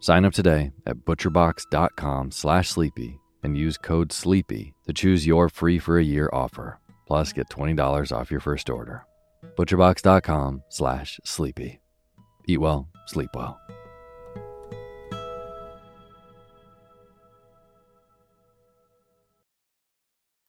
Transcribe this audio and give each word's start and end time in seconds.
Sign 0.00 0.24
up 0.24 0.32
today 0.32 0.72
at 0.86 0.96
butcherbox.com 1.04 2.30
slash 2.30 2.70
sleepy 2.70 3.20
and 3.42 3.56
use 3.56 3.78
code 3.78 4.12
SLEEPY 4.12 4.74
to 4.86 4.92
choose 4.92 5.26
your 5.26 5.48
free 5.48 5.78
for 5.78 5.98
a 5.98 6.04
year 6.04 6.28
offer. 6.32 6.78
Plus, 7.06 7.32
get 7.32 7.48
$20 7.48 8.12
off 8.12 8.30
your 8.30 8.40
first 8.40 8.70
order. 8.70 9.04
Butcherbox.com 9.56 10.62
slash 10.68 11.20
sleepy. 11.24 11.80
Eat 12.46 12.58
well, 12.58 12.88
sleep 13.06 13.30
well. 13.34 13.60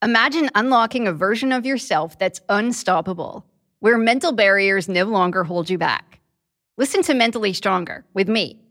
Imagine 0.03 0.49
unlocking 0.55 1.07
a 1.07 1.13
version 1.13 1.51
of 1.51 1.65
yourself 1.65 2.17
that's 2.17 2.41
unstoppable, 2.49 3.45
where 3.81 3.97
mental 3.97 4.31
barriers 4.31 4.89
no 4.89 5.03
longer 5.05 5.43
hold 5.43 5.69
you 5.69 5.77
back. 5.77 6.19
Listen 6.77 7.03
to 7.03 7.13
Mentally 7.13 7.53
Stronger 7.53 8.03
with 8.15 8.27
me, 8.27 8.59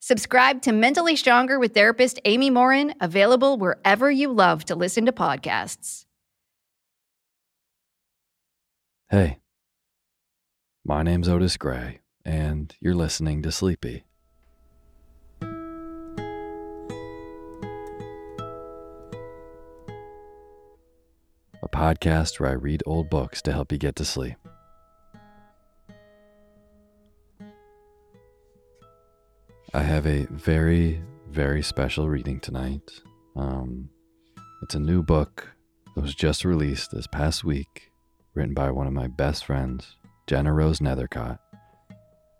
Subscribe 0.00 0.62
to 0.62 0.72
Mentally 0.72 1.16
Stronger 1.16 1.58
with 1.58 1.74
therapist 1.74 2.20
Amy 2.24 2.50
Morin, 2.50 2.94
available 3.00 3.58
wherever 3.58 4.10
you 4.10 4.32
love 4.32 4.64
to 4.66 4.76
listen 4.76 5.06
to 5.06 5.12
podcasts. 5.12 6.04
Hey, 9.10 9.38
my 10.84 11.02
name's 11.02 11.28
Otis 11.28 11.56
Gray, 11.56 12.00
and 12.24 12.74
you're 12.80 12.94
listening 12.94 13.42
to 13.42 13.50
Sleepy. 13.50 14.04
A 21.60 21.68
podcast 21.68 22.38
where 22.38 22.50
I 22.50 22.52
read 22.52 22.84
old 22.86 23.10
books 23.10 23.42
to 23.42 23.52
help 23.52 23.72
you 23.72 23.78
get 23.78 23.96
to 23.96 24.04
sleep. 24.04 24.36
I 29.74 29.82
have 29.82 30.06
a 30.06 30.26
very, 30.30 31.02
very 31.28 31.62
special 31.62 32.08
reading 32.08 32.40
tonight. 32.40 32.90
Um, 33.36 33.90
it's 34.62 34.74
a 34.74 34.80
new 34.80 35.02
book 35.02 35.46
that 35.94 36.00
was 36.00 36.14
just 36.14 36.46
released 36.46 36.90
this 36.90 37.06
past 37.06 37.44
week 37.44 37.92
written 38.32 38.54
by 38.54 38.70
one 38.70 38.86
of 38.86 38.94
my 38.94 39.08
best 39.08 39.44
friends, 39.44 39.96
GennaRose 40.26 40.80
Nethercott. 40.80 41.38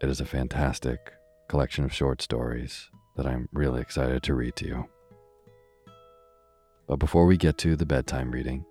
It 0.01 0.09
is 0.09 0.23
a 0.23 0.25
fantastic 0.25 1.13
collection 1.49 1.85
of 1.85 1.93
short 1.93 2.23
stories 2.23 2.89
that 3.17 3.27
I'm 3.27 3.51
really 3.53 3.83
excited 3.83 4.23
to 4.23 4.35
read 4.35 4.57
to 4.57 4.67
you. 4.67 4.89
But 6.87 6.97
before 6.97 7.27
we 7.27 7.37
get 7.37 7.59
to 7.59 7.77
the 7.77 7.85
bedtime 7.85 8.31
reading, 8.31 8.65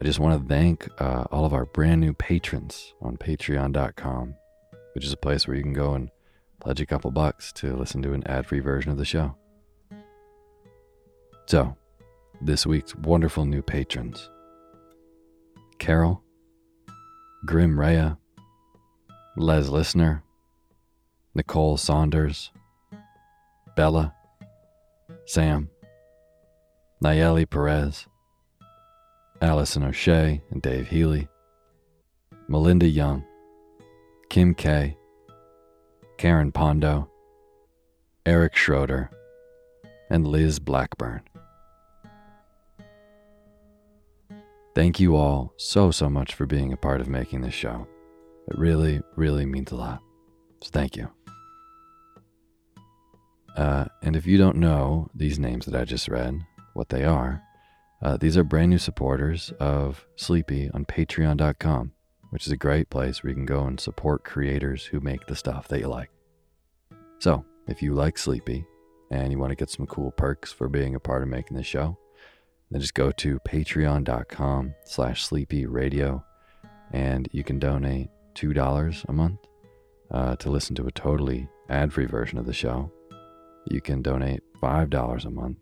I 0.00 0.04
just 0.04 0.20
want 0.20 0.40
to 0.40 0.48
thank 0.48 0.88
uh, 1.00 1.24
all 1.32 1.44
of 1.44 1.52
our 1.52 1.64
brand 1.64 2.00
new 2.00 2.12
patrons 2.12 2.94
on 3.02 3.16
patreon.com, 3.16 4.36
which 4.94 5.04
is 5.04 5.12
a 5.12 5.16
place 5.16 5.48
where 5.48 5.56
you 5.56 5.64
can 5.64 5.72
go 5.72 5.94
and 5.94 6.08
pledge 6.60 6.80
a 6.80 6.86
couple 6.86 7.10
bucks 7.10 7.52
to 7.54 7.74
listen 7.74 8.02
to 8.02 8.12
an 8.12 8.26
ad 8.26 8.46
free 8.46 8.60
version 8.60 8.92
of 8.92 8.98
the 8.98 9.04
show. 9.04 9.34
So, 11.46 11.76
this 12.40 12.66
week's 12.66 12.94
wonderful 12.94 13.44
new 13.44 13.62
patrons 13.62 14.30
Carol, 15.78 16.22
Grim 17.44 17.80
Rhea, 17.80 18.18
Les 19.36 19.68
Listener, 19.68 20.22
Nicole 21.34 21.76
Saunders, 21.76 22.52
Bella, 23.76 24.14
Sam, 25.24 25.70
Nayeli 27.02 27.48
Perez, 27.48 28.06
Allison 29.40 29.84
O'Shea 29.84 30.42
and 30.50 30.60
Dave 30.60 30.88
Healy, 30.88 31.28
Melinda 32.46 32.86
Young, 32.86 33.24
Kim 34.28 34.54
K, 34.54 34.96
Karen 36.20 36.52
Pondo, 36.52 37.08
Eric 38.26 38.54
Schroeder, 38.54 39.10
and 40.10 40.26
Liz 40.26 40.58
Blackburn. 40.58 41.22
Thank 44.74 45.00
you 45.00 45.16
all 45.16 45.54
so, 45.56 45.90
so 45.90 46.10
much 46.10 46.34
for 46.34 46.44
being 46.44 46.74
a 46.74 46.76
part 46.76 47.00
of 47.00 47.08
making 47.08 47.40
this 47.40 47.54
show. 47.54 47.88
It 48.48 48.58
really, 48.58 49.00
really 49.16 49.46
means 49.46 49.72
a 49.72 49.76
lot. 49.76 50.02
So 50.62 50.68
thank 50.70 50.94
you. 50.94 51.10
Uh, 53.56 53.86
and 54.02 54.14
if 54.14 54.26
you 54.26 54.36
don't 54.36 54.56
know 54.56 55.08
these 55.14 55.38
names 55.38 55.64
that 55.64 55.74
I 55.74 55.86
just 55.86 56.06
read, 56.06 56.38
what 56.74 56.90
they 56.90 57.04
are, 57.04 57.42
uh, 58.02 58.18
these 58.18 58.36
are 58.36 58.44
brand 58.44 58.68
new 58.68 58.78
supporters 58.78 59.54
of 59.58 60.04
Sleepy 60.16 60.68
on 60.74 60.84
patreon.com, 60.84 61.92
which 62.30 62.46
is 62.46 62.52
a 62.52 62.56
great 62.56 62.90
place 62.90 63.22
where 63.22 63.30
you 63.30 63.36
can 63.36 63.46
go 63.46 63.64
and 63.64 63.78
support 63.78 64.24
creators 64.24 64.86
who 64.86 65.00
make 65.00 65.26
the 65.26 65.36
stuff 65.36 65.68
that 65.68 65.80
you 65.80 65.88
like. 65.88 66.10
So, 67.18 67.44
if 67.68 67.82
you 67.82 67.94
like 67.94 68.18
Sleepy 68.18 68.64
and 69.10 69.30
you 69.30 69.38
want 69.38 69.50
to 69.50 69.56
get 69.56 69.70
some 69.70 69.86
cool 69.86 70.10
perks 70.12 70.52
for 70.52 70.68
being 70.68 70.94
a 70.94 71.00
part 71.00 71.22
of 71.22 71.28
making 71.28 71.56
the 71.56 71.62
show, 71.62 71.98
then 72.70 72.80
just 72.80 72.94
go 72.94 73.10
to 73.12 73.38
patreon.com 73.40 74.74
slash 74.84 75.24
sleepy 75.24 75.66
radio 75.66 76.24
and 76.92 77.28
you 77.32 77.44
can 77.44 77.58
donate 77.58 78.08
$2 78.34 79.04
a 79.08 79.12
month 79.12 79.38
uh, 80.10 80.36
to 80.36 80.50
listen 80.50 80.74
to 80.76 80.86
a 80.86 80.92
totally 80.92 81.48
ad 81.68 81.92
free 81.92 82.06
version 82.06 82.38
of 82.38 82.46
the 82.46 82.52
show, 82.52 82.90
you 83.66 83.80
can 83.80 84.02
donate 84.02 84.42
$5 84.60 85.24
a 85.24 85.30
month 85.30 85.58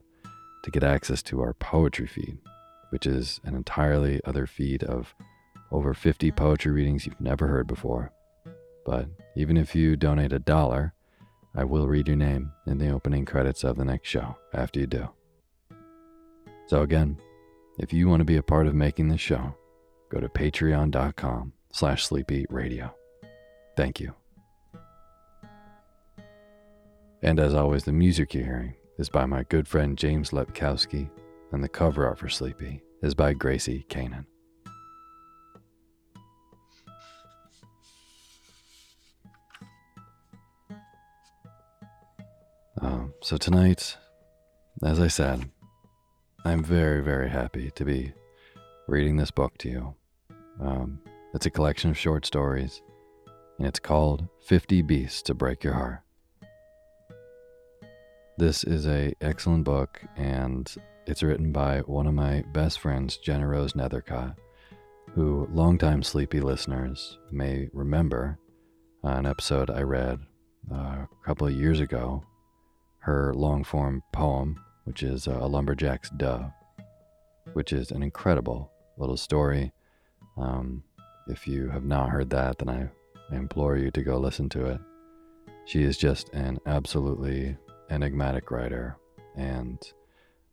to 0.63 0.71
get 0.71 0.83
access 0.83 1.23
to 1.23 1.41
our 1.41 1.55
poetry 1.55 2.07
feed, 2.07 2.39
which 2.91 3.07
is 3.07 3.41
an 3.45 3.55
entirely 3.55 4.21
other 4.25 4.47
feed 4.47 4.83
of 4.85 5.15
over 5.71 5.95
50 5.95 6.31
mm. 6.31 6.37
poetry 6.37 6.73
readings 6.73 7.07
you've 7.07 7.21
never 7.21 7.47
heard 7.47 7.67
before. 7.67 8.13
But 8.85 9.07
even 9.37 9.57
if 9.57 9.75
you 9.75 9.97
donate 9.97 10.33
a 10.33 10.39
dollar, 10.39 10.95
I 11.55 11.65
will 11.65 11.89
read 11.89 12.09
your 12.09 12.17
name 12.17 12.53
in 12.67 12.79
the 12.79 12.91
opening 12.91 13.25
credits 13.25 13.65
of 13.65 13.77
the 13.77 13.85
next 13.85 14.09
show 14.09 14.37
after 14.55 14.81
you 14.81 14.87
do. 14.87 15.09
So 16.67 16.83
again, 16.83 17.19
if 17.79 17.93
you 17.93 18.09
want 18.09 18.21
to 18.21 18.25
be 18.25 18.37
a 18.37 18.43
part 18.43 18.67
of 18.67 18.75
making 18.75 19.09
this 19.09 19.21
show, 19.21 19.55
go 20.11 20.21
to 20.21 20.29
patreon.com 20.29 21.53
slash 21.73 22.09
sleepyradio. 22.09 22.93
Thank 23.77 24.01
you. 24.01 24.15
And 27.23 27.41
as 27.41 27.55
always, 27.55 27.85
the 27.85 27.93
music 27.93 28.35
you're 28.35 28.45
hearing 28.45 28.75
is 28.99 29.09
by 29.09 29.27
my 29.27 29.45
good 29.45 29.67
friend 29.67 29.97
James 29.97 30.31
Lepkowski, 30.31 31.11
and 31.53 31.65
the 31.65 31.69
cover 31.69 32.07
art 32.07 32.19
for 32.19 32.29
Sleepy 32.29 32.83
is 33.03 33.15
by 33.15 33.33
Gracie 33.33 33.87
Kanan. 33.89 34.27
So 43.21 43.37
tonight, 43.37 43.97
as 44.85 45.01
I 45.01 45.09
said, 45.09 45.51
I'm 46.45 46.63
very, 46.63 47.03
very 47.03 47.29
happy 47.29 47.73
to 47.73 47.85
be 47.85 48.13
reading 48.87 49.17
this 49.17 49.33
book 49.33 49.59
to 49.59 49.69
you. 49.69 49.95
Um, 50.61 51.01
it's 51.35 51.45
a 51.45 51.51
collection 51.51 51.91
of 51.91 51.99
short 51.99 52.25
stories, 52.25 52.81
and 53.59 53.67
it's 53.67 53.81
called 53.81 54.29
50 54.47 54.83
Beasts 54.83 55.21
to 55.23 55.35
Break 55.35 55.65
Your 55.65 55.73
Heart. 55.75 56.01
This 58.39 58.63
is 58.63 58.87
a 58.87 59.13
excellent 59.21 59.65
book, 59.65 60.01
and 60.17 60.73
it's 61.09 61.25
written 61.25 61.51
by 61.51 61.81
one 61.81 62.07
of 62.07 62.15
my 62.15 62.45
best 62.53 62.79
friends, 62.79 63.19
GennaRose 63.19 63.73
Nethercott, 63.73 64.37
who 65.15 65.49
longtime 65.51 66.05
Sleepy 66.05 66.39
listeners 66.39 67.19
may 67.33 67.69
remember 67.73 68.39
an 69.03 69.27
episode 69.27 69.71
I 69.71 69.83
read 69.83 70.21
uh, 70.73 70.77
a 70.77 71.09
couple 71.25 71.49
of 71.49 71.53
years 71.53 71.81
ago, 71.81 72.23
her 73.09 73.33
long 73.33 73.65
form 73.65 74.03
poem, 74.13 74.63
which 74.85 75.03
is 75.03 75.27
A 75.27 75.47
Lumberjack's 75.47 76.11
Dove, 76.11 76.53
which 77.55 77.73
is 77.73 77.91
an 77.91 78.03
incredible 78.03 78.71
little 78.99 79.17
story. 79.17 79.73
Um, 80.37 80.83
if 81.27 81.49
you 81.49 81.71
have 81.71 81.85
not 81.85 82.11
heard 82.11 82.29
that, 82.31 82.59
then 82.59 82.69
I, 82.69 82.91
I 83.33 83.37
implore 83.37 83.79
you 83.79 83.91
to 83.93 84.03
go 84.03 84.19
listen 84.19 84.51
to 84.51 84.67
it. 84.67 84.81
She 85.65 85.83
is 85.85 85.97
just 85.97 86.29
an 86.35 86.59
absolutely 86.67 87.57
enigmatic 87.89 88.51
writer, 88.51 88.99
and 89.35 89.79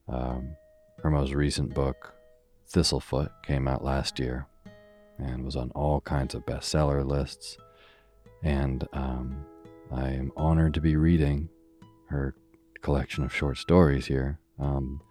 um, 0.07 0.55
her 1.03 1.09
most 1.09 1.33
recent 1.33 1.73
book, 1.73 2.13
Thistlefoot, 2.71 3.31
came 3.43 3.67
out 3.67 3.83
last 3.83 4.17
year 4.17 4.47
and 5.19 5.43
was 5.43 5.57
on 5.57 5.71
all 5.71 5.99
kinds 5.99 6.33
of 6.33 6.45
bestseller 6.45 7.05
lists. 7.05 7.57
And 8.43 8.87
um, 8.93 9.45
I 9.91 10.11
am 10.11 10.31
honored 10.37 10.73
to 10.75 10.81
be 10.81 10.95
reading 10.95 11.49
her 12.07 12.33
collection 12.85 13.23
of 13.23 13.33
short 13.33 13.57
stories 13.57 14.05
here, 14.05 14.37
um, 14.59 15.01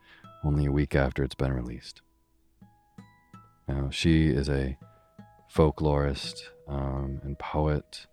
only 0.45 0.65
a 0.67 0.71
week 0.71 0.95
after 0.95 1.25
it's 1.25 1.35
been 1.35 1.53
released. 1.53 2.03
Now, 3.67 3.91
she 3.91 4.29
is 4.29 4.49
a 4.49 4.79
folklorist 5.53 6.37
um, 6.69 7.21
and 7.25 7.37
poet, 7.37 8.07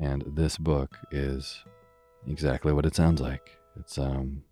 and 0.00 0.24
this 0.26 0.58
book 0.58 0.98
is 1.12 1.62
exactly 2.26 2.72
what 2.72 2.84
it 2.84 2.96
sounds 2.96 3.20
like. 3.20 3.60
It's 3.78 3.96
um, 3.96 4.42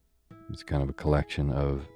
it's 0.53 0.63
kind 0.63 0.85
of 0.85 0.89
a 0.89 1.01
collection 1.03 1.51
of 1.51 1.89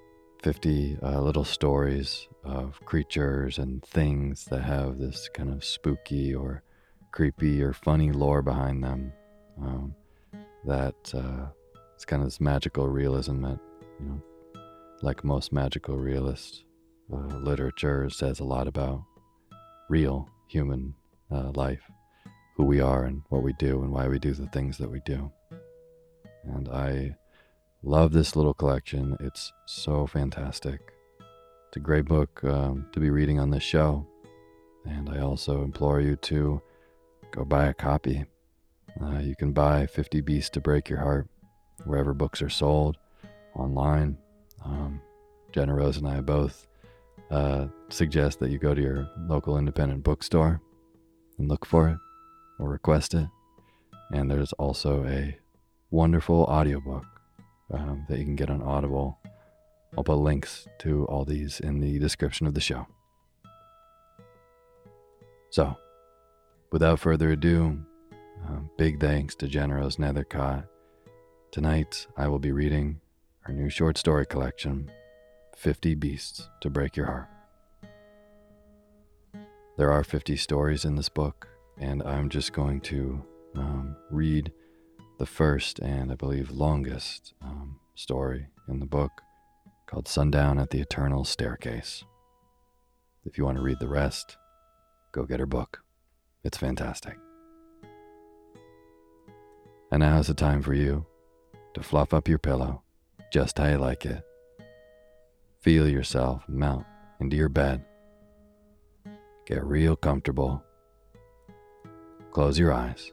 50 0.42 0.98
uh, 1.00 1.20
little 1.20 1.44
stories 1.44 2.26
of 2.42 2.84
creatures 2.84 3.58
and 3.58 3.84
things 3.84 4.46
that 4.46 4.62
have 4.62 4.98
this 4.98 5.30
kind 5.32 5.48
of 5.48 5.62
spooky 5.62 6.34
or 6.34 6.64
creepy 7.12 7.62
or 7.62 7.72
funny 7.72 8.10
lore 8.10 8.42
behind 8.42 8.82
them. 8.82 9.12
Um, 9.62 9.94
that 10.64 11.14
uh, 11.14 11.46
it's 12.02 12.10
kind 12.10 12.20
of 12.20 12.26
this 12.26 12.40
magical 12.40 12.88
realism 12.88 13.43
that, 13.43 13.60
you 14.00 14.06
know, 14.06 14.22
like 15.02 15.22
most 15.22 15.52
magical 15.52 15.96
realist 15.96 16.64
uh, 17.12 17.37
literature, 17.37 18.10
says 18.10 18.40
a 18.40 18.44
lot 18.44 18.66
about 18.66 19.04
real 19.88 20.28
human 20.49 20.96
uh, 21.31 21.52
life, 21.54 21.88
who 22.56 22.64
we 22.64 22.81
are 22.81 23.04
and 23.04 23.22
what 23.28 23.44
we 23.44 23.52
do 23.52 23.84
and 23.84 23.93
why 23.93 24.08
we 24.08 24.19
do 24.19 24.32
the 24.32 24.49
things 24.49 24.78
that 24.78 24.90
we 24.90 24.99
do. 25.06 25.31
And 26.43 26.69
I 26.70 27.14
love 27.84 28.10
this 28.10 28.34
little 28.34 28.54
collection. 28.54 29.16
It's 29.20 29.52
so 29.66 30.04
fantastic. 30.08 30.81
It's 31.69 31.76
a 31.76 31.81
great 31.81 32.06
book 32.06 32.43
um, 32.43 32.88
to 32.94 32.99
be 32.99 33.10
reading 33.10 33.38
on 33.38 33.50
this 33.50 33.62
show. 33.62 34.04
And 34.87 35.08
I 35.08 35.20
also 35.20 35.62
implore 35.62 36.00
you 36.00 36.16
to 36.16 36.60
go 37.31 37.44
buy 37.44 37.66
a 37.66 37.75
copy. 37.75 38.25
Uh, 39.00 39.20
you 39.20 39.37
can 39.37 39.52
buy 39.52 39.87
50 39.87 40.20
Beasts 40.22 40.50
to 40.50 40.60
Break 40.60 40.88
Your 40.88 40.99
Heart 40.99 41.28
wherever 41.84 42.14
books 42.14 42.43
are 42.43 42.50
sold, 42.50 42.96
online. 43.55 44.17
Um, 44.64 45.00
GennaRose 45.52 45.99
and 45.99 46.08
I 46.08 46.20
both 46.20 46.67
uh, 47.31 47.67
suggest 47.88 48.40
that 48.40 48.50
you 48.50 48.58
go 48.58 48.75
to 48.75 48.81
your 48.81 49.08
local 49.29 49.58
independent 49.58 50.02
bookstore 50.02 50.61
and 51.38 51.49
look 51.49 51.67
for 51.67 51.88
it 51.88 51.99
or 52.58 52.70
request 52.70 53.14
it. 53.14 53.26
And 54.12 54.31
there's 54.31 54.52
also 54.55 55.05
a 55.06 55.37
wonderful 55.90 56.44
audiobook 56.44 57.05
um, 57.73 58.05
that 58.08 58.19
you 58.19 58.25
can 58.25 58.37
get 58.37 58.50
on 58.50 58.62
Audible. 58.62 59.19
I'll 59.96 60.05
put 60.05 60.17
links 60.17 60.67
to 60.81 61.05
all 61.06 61.25
these 61.25 61.61
in 61.61 61.81
the 61.81 61.99
description 61.99 62.46
of 62.46 62.55
the 62.55 62.61
show. 62.61 62.87
So, 65.50 65.76
without 66.70 66.99
further 66.99 67.31
ado, 67.32 67.78
um, 68.46 68.70
big 68.78 69.00
thanks 69.00 69.35
to 69.37 69.46
GennaRose 69.46 69.99
Nethercott. 69.99 70.67
Tonight, 71.52 72.06
I 72.16 72.28
will 72.28 72.38
be 72.38 72.50
reading 72.50 73.02
her 73.40 73.52
new 73.52 73.69
short 73.69 73.99
story 73.99 74.25
collection, 74.25 74.90
50 75.54 75.94
Beasts 75.96 76.49
to 76.62 76.70
Break 76.70 76.96
Your 76.96 77.04
Heart. 77.04 77.28
There 79.76 79.93
are 79.93 80.02
50 80.02 80.34
stories 80.38 80.87
in 80.87 80.96
this 80.96 81.10
book, 81.10 81.46
and 81.76 82.02
I'm 82.04 82.31
just 82.31 82.54
going 82.54 82.81
to 82.81 83.22
um, 83.54 83.94
read 84.11 84.50
the 85.18 85.26
first 85.26 85.78
and 85.80 86.11
I 86.11 86.14
believe 86.14 86.50
longest 86.50 87.35
um, 87.42 87.78
story 87.97 88.47
in 88.66 88.80
the 88.80 88.87
book 88.87 89.12
called 89.85 90.09
Sundown 90.09 90.59
at 90.59 90.71
the 90.71 90.80
Eternal 90.80 91.23
Staircase. 91.23 92.02
If 93.26 93.37
you 93.37 93.44
want 93.44 93.59
to 93.59 93.62
read 93.62 93.78
the 93.78 93.88
rest, 93.88 94.38
go 95.12 95.26
get 95.26 95.38
her 95.38 95.44
book. 95.44 95.82
It's 96.44 96.56
fantastic. 96.56 97.18
And 99.90 100.00
now 100.00 100.18
is 100.18 100.28
the 100.28 100.35
time 100.35 100.62
for 100.62 100.73
you 100.73 101.04
to 101.75 101.83
fluff 101.83 102.12
up 102.14 102.29
your 102.29 102.38
pillow 102.38 102.83
just 103.33 103.59
how 103.59 103.69
you 103.69 103.79
like 103.79 104.05
it. 104.05 104.23
Feel 105.61 105.88
yourself 105.88 106.43
mount 106.49 106.85
into 107.21 107.37
your 107.37 107.49
bed. 107.49 107.85
Get 109.47 109.64
real 109.64 109.97
comfortable. 109.97 110.62
Close 112.33 112.59
your 112.59 112.73
eyes 112.73 113.12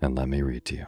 and 0.00 0.16
let 0.16 0.28
me 0.28 0.42
read 0.42 0.64
to 0.66 0.76
you. 0.76 0.86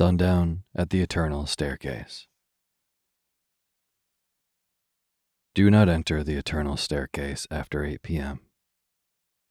Sundown 0.00 0.62
at 0.74 0.88
the 0.88 1.02
Eternal 1.02 1.44
Staircase. 1.44 2.26
Do 5.52 5.70
not 5.70 5.90
enter 5.90 6.24
the 6.24 6.36
Eternal 6.36 6.78
Staircase 6.78 7.46
after 7.50 7.84
8 7.84 8.00
p.m. 8.00 8.40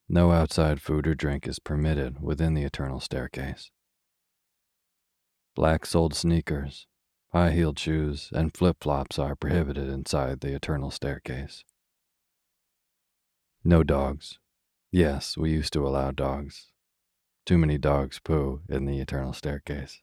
No 0.09 0.31
outside 0.31 0.81
food 0.81 1.05
or 1.05 1.13
drink 1.13 1.47
is 1.47 1.59
permitted 1.59 2.19
within 2.19 2.55
the 2.55 2.63
eternal 2.63 2.99
staircase. 2.99 3.69
Black 5.53 5.85
soled 5.85 6.15
sneakers, 6.15 6.87
high 7.31 7.51
heeled 7.51 7.77
shoes, 7.77 8.31
and 8.33 8.57
flip 8.57 8.77
flops 8.81 9.19
are 9.19 9.35
prohibited 9.35 9.87
inside 9.87 10.39
the 10.39 10.55
eternal 10.55 10.89
staircase. 10.89 11.63
No 13.63 13.83
dogs. 13.83 14.39
Yes, 14.91 15.37
we 15.37 15.51
used 15.51 15.73
to 15.73 15.87
allow 15.87 16.09
dogs. 16.09 16.71
Too 17.45 17.59
many 17.59 17.77
dogs 17.77 18.17
poo 18.17 18.61
in 18.67 18.85
the 18.85 18.99
eternal 18.99 19.33
staircase. 19.33 20.01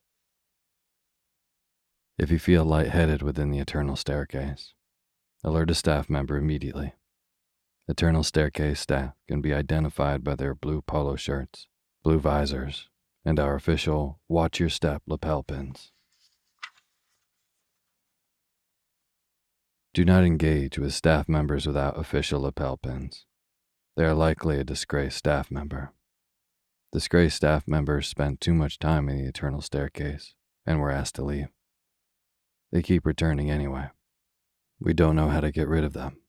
If 2.18 2.30
you 2.30 2.38
feel 2.38 2.64
lightheaded 2.64 3.22
within 3.22 3.50
the 3.50 3.58
eternal 3.58 3.96
staircase, 3.96 4.72
alert 5.44 5.70
a 5.70 5.74
staff 5.74 6.08
member 6.08 6.36
immediately. 6.36 6.94
Eternal 7.88 8.24
Staircase 8.24 8.80
staff 8.80 9.14
can 9.28 9.40
be 9.40 9.54
identified 9.54 10.24
by 10.24 10.34
their 10.34 10.56
blue 10.56 10.82
polo 10.82 11.14
shirts, 11.14 11.68
blue 12.02 12.18
visors, 12.18 12.88
and 13.24 13.38
our 13.38 13.54
official 13.54 14.18
Watch 14.28 14.58
Your 14.58 14.68
Step 14.68 15.02
lapel 15.06 15.44
pins. 15.44 15.92
Do 19.94 20.04
not 20.04 20.24
engage 20.24 20.78
with 20.78 20.94
staff 20.94 21.28
members 21.28 21.64
without 21.64 21.98
official 21.98 22.40
lapel 22.40 22.76
pins. 22.76 23.24
They 23.96 24.04
are 24.04 24.14
likely 24.14 24.58
a 24.58 24.64
disgraced 24.64 25.18
staff 25.18 25.48
member. 25.50 25.92
Disgraced 26.92 27.36
staff 27.36 27.68
members 27.68 28.08
spent 28.08 28.40
too 28.40 28.52
much 28.52 28.80
time 28.80 29.08
in 29.08 29.18
the 29.18 29.28
eternal 29.28 29.60
staircase 29.60 30.34
and 30.66 30.80
were 30.80 30.90
asked 30.90 31.14
to 31.14 31.24
leave. 31.24 31.48
They 32.72 32.82
keep 32.82 33.06
returning 33.06 33.50
anyway. 33.50 33.88
We 34.80 34.92
don't 34.92 35.16
know 35.16 35.28
how 35.28 35.40
to 35.40 35.52
get 35.52 35.68
rid 35.68 35.84
of 35.84 35.92
them. 35.92 36.20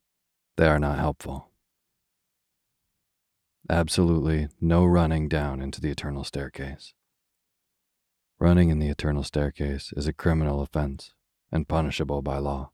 They 0.56 0.68
are 0.68 0.80
not 0.80 1.00
helpful. 1.00 1.52
Absolutely 3.70 4.48
no 4.62 4.86
running 4.86 5.28
down 5.28 5.62
into 5.62 5.82
the 5.82 5.90
eternal 5.90 6.24
staircase. 6.24 6.94
Running 8.40 8.70
in 8.70 8.80
the 8.80 8.88
eternal 8.88 9.24
staircase 9.24 9.92
is 9.98 10.08
a 10.08 10.14
criminal 10.14 10.62
offense 10.62 11.12
and 11.52 11.68
punishable 11.68 12.22
by 12.22 12.38
law. 12.38 12.72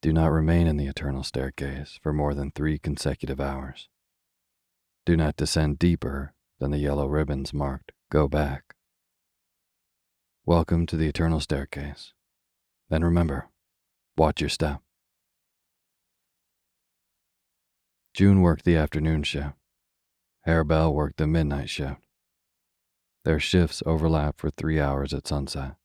Do 0.00 0.12
not 0.12 0.32
remain 0.32 0.66
in 0.66 0.76
the 0.76 0.86
eternal 0.86 1.22
staircase 1.22 1.98
for 2.02 2.12
more 2.12 2.34
than 2.34 2.50
three 2.50 2.78
consecutive 2.78 3.40
hours. 3.40 3.88
Do 5.04 5.16
not 5.16 5.36
descend 5.36 5.78
deeper 5.78 6.34
than 6.58 6.70
the 6.70 6.78
yellow 6.78 7.06
ribbons 7.06 7.52
marked 7.52 7.92
Go 8.10 8.28
Back. 8.28 8.73
Welcome 10.46 10.84
to 10.88 10.98
the 10.98 11.08
eternal 11.08 11.40
staircase. 11.40 12.12
And 12.90 13.02
remember, 13.02 13.48
watch 14.14 14.42
your 14.42 14.50
step. 14.50 14.82
June 18.12 18.42
worked 18.42 18.66
the 18.66 18.76
afternoon 18.76 19.22
shift. 19.22 19.54
Harebell 20.46 20.92
worked 20.92 21.16
the 21.16 21.26
midnight 21.26 21.70
shift. 21.70 22.02
Their 23.24 23.40
shifts 23.40 23.82
overlapped 23.86 24.38
for 24.38 24.50
three 24.50 24.78
hours 24.78 25.14
at 25.14 25.26
sunset. 25.26 25.76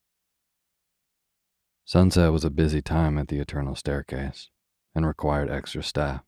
Sunset 1.86 2.30
was 2.30 2.44
a 2.44 2.50
busy 2.50 2.82
time 2.82 3.16
at 3.16 3.28
the 3.28 3.38
Eternal 3.38 3.74
Staircase 3.74 4.50
and 4.94 5.06
required 5.06 5.50
extra 5.50 5.82
staff. 5.82 6.20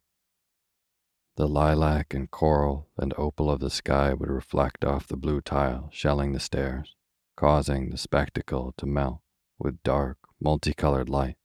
The 1.36 1.46
lilac 1.46 2.14
and 2.14 2.30
coral 2.30 2.88
and 2.96 3.12
opal 3.18 3.50
of 3.50 3.60
the 3.60 3.68
sky 3.68 4.14
would 4.14 4.30
reflect 4.30 4.86
off 4.86 5.06
the 5.06 5.18
blue 5.18 5.42
tile 5.42 5.90
shelling 5.92 6.32
the 6.32 6.40
stairs, 6.40 6.96
causing 7.36 7.90
the 7.90 7.98
spectacle 7.98 8.74
to 8.76 8.86
melt 8.86 9.20
with 9.58 9.82
dark, 9.82 10.18
multicolored 10.40 11.08
light. 11.08 11.36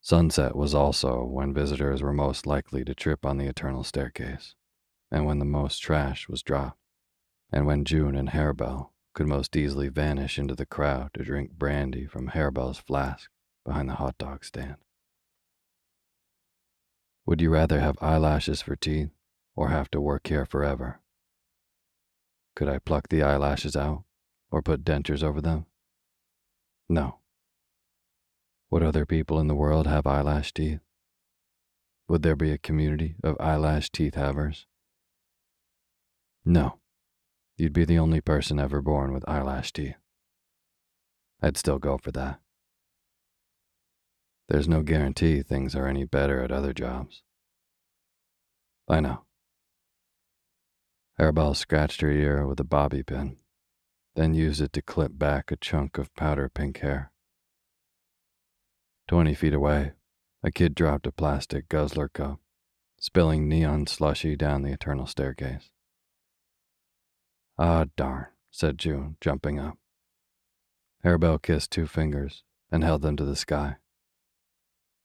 Sunset 0.00 0.56
was 0.56 0.74
also 0.74 1.24
when 1.24 1.52
visitors 1.52 2.02
were 2.02 2.12
most 2.12 2.46
likely 2.46 2.84
to 2.84 2.94
trip 2.94 3.26
on 3.26 3.36
the 3.36 3.46
Eternal 3.46 3.84
Staircase, 3.84 4.54
and 5.10 5.26
when 5.26 5.38
the 5.38 5.44
most 5.44 5.78
trash 5.78 6.28
was 6.28 6.42
dropped, 6.42 6.78
and 7.52 7.66
when 7.66 7.84
June 7.84 8.16
and 8.16 8.30
Harebell 8.30 8.90
could 9.12 9.26
most 9.26 9.56
easily 9.56 9.88
vanish 9.88 10.38
into 10.38 10.54
the 10.54 10.64
crowd 10.64 11.10
to 11.14 11.24
drink 11.24 11.52
brandy 11.52 12.06
from 12.06 12.28
Harebell's 12.28 12.78
flask 12.78 13.30
behind 13.64 13.88
the 13.88 13.94
hot 13.94 14.16
dog 14.18 14.44
stand. 14.44 14.76
Would 17.26 17.40
you 17.40 17.50
rather 17.50 17.80
have 17.80 17.98
eyelashes 18.00 18.62
for 18.62 18.76
teeth 18.76 19.10
or 19.54 19.68
have 19.68 19.90
to 19.90 20.00
work 20.00 20.28
here 20.28 20.46
forever? 20.46 21.00
Could 22.56 22.68
I 22.68 22.78
pluck 22.78 23.08
the 23.08 23.22
eyelashes 23.22 23.76
out 23.76 24.04
or 24.50 24.62
put 24.62 24.84
dentures 24.84 25.22
over 25.22 25.40
them? 25.40 25.66
No. 26.88 27.20
Would 28.70 28.82
other 28.82 29.06
people 29.06 29.40
in 29.40 29.48
the 29.48 29.54
world 29.54 29.86
have 29.86 30.06
eyelash 30.06 30.52
teeth? 30.52 30.80
Would 32.08 32.22
there 32.22 32.36
be 32.36 32.50
a 32.50 32.58
community 32.58 33.16
of 33.22 33.36
eyelash 33.40 33.90
teeth 33.90 34.14
havers? 34.14 34.66
No. 36.44 36.78
You'd 37.56 37.72
be 37.72 37.84
the 37.84 37.98
only 37.98 38.20
person 38.20 38.58
ever 38.58 38.80
born 38.80 39.12
with 39.12 39.28
eyelash 39.28 39.72
teeth. 39.72 39.96
I'd 41.42 41.56
still 41.56 41.78
go 41.78 41.98
for 41.98 42.10
that. 42.12 42.40
There's 44.48 44.68
no 44.68 44.82
guarantee 44.82 45.42
things 45.42 45.76
are 45.76 45.86
any 45.86 46.04
better 46.04 46.42
at 46.42 46.50
other 46.50 46.72
jobs. 46.72 47.22
I 48.88 49.00
know. 49.00 49.22
Harebell 51.20 51.54
scratched 51.54 52.00
her 52.00 52.10
ear 52.10 52.46
with 52.46 52.58
a 52.60 52.64
bobby 52.64 53.02
pin, 53.02 53.36
then 54.14 54.32
used 54.32 54.62
it 54.62 54.72
to 54.72 54.80
clip 54.80 55.18
back 55.18 55.52
a 55.52 55.56
chunk 55.56 55.98
of 55.98 56.14
powder 56.14 56.48
pink 56.48 56.78
hair. 56.78 57.12
Twenty 59.06 59.34
feet 59.34 59.52
away, 59.52 59.92
a 60.42 60.50
kid 60.50 60.74
dropped 60.74 61.06
a 61.06 61.12
plastic 61.12 61.68
guzzler 61.68 62.08
cup, 62.08 62.40
spilling 62.98 63.50
neon 63.50 63.86
slushy 63.86 64.34
down 64.34 64.62
the 64.62 64.72
eternal 64.72 65.06
staircase. 65.06 65.68
Ah, 67.58 67.84
darn, 67.98 68.28
said 68.50 68.78
June, 68.78 69.18
jumping 69.20 69.58
up. 69.58 69.76
Harebell 71.04 71.42
kissed 71.42 71.70
two 71.70 71.86
fingers 71.86 72.44
and 72.72 72.82
held 72.82 73.02
them 73.02 73.16
to 73.18 73.26
the 73.26 73.36
sky, 73.36 73.76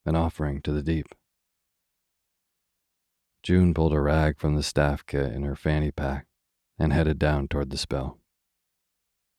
an 0.06 0.16
offering 0.16 0.62
to 0.62 0.72
the 0.72 0.82
deep. 0.82 1.14
June 3.46 3.74
pulled 3.76 3.94
a 3.94 4.02
rag 4.02 4.40
from 4.40 4.56
the 4.56 4.64
staff 4.64 5.06
kit 5.06 5.32
in 5.32 5.44
her 5.44 5.56
fanny 5.56 5.92
pack 5.92 6.26
and 6.80 6.92
headed 6.92 7.20
down 7.20 7.48
toward 7.48 7.70
the 7.70 7.78
spill. 7.78 8.18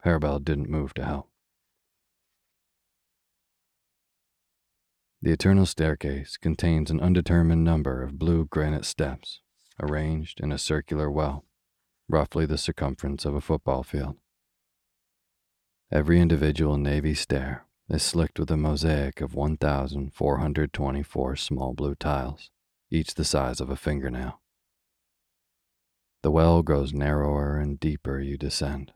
Harebell 0.04 0.38
didn't 0.38 0.70
move 0.70 0.94
to 0.94 1.04
help. 1.04 1.28
The 5.20 5.32
eternal 5.32 5.66
staircase 5.66 6.36
contains 6.36 6.88
an 6.88 7.00
undetermined 7.00 7.64
number 7.64 8.04
of 8.04 8.16
blue 8.16 8.44
granite 8.44 8.84
steps 8.84 9.40
arranged 9.82 10.38
in 10.38 10.52
a 10.52 10.58
circular 10.58 11.10
well 11.10 11.44
roughly 12.08 12.46
the 12.46 12.56
circumference 12.56 13.24
of 13.24 13.34
a 13.34 13.40
football 13.40 13.82
field. 13.82 14.14
Every 15.90 16.20
individual 16.20 16.76
Navy 16.76 17.14
stair 17.14 17.66
is 17.88 18.04
slicked 18.04 18.38
with 18.38 18.52
a 18.52 18.56
mosaic 18.56 19.20
of 19.20 19.34
1,424 19.34 21.34
small 21.34 21.74
blue 21.74 21.96
tiles, 21.96 22.52
each 22.90 23.14
the 23.14 23.24
size 23.24 23.60
of 23.60 23.70
a 23.70 23.76
fingernail. 23.76 24.40
The 26.22 26.30
well 26.30 26.62
grows 26.62 26.92
narrower 26.92 27.58
and 27.58 27.78
deeper 27.78 28.18
you 28.20 28.36
descend. 28.36 28.92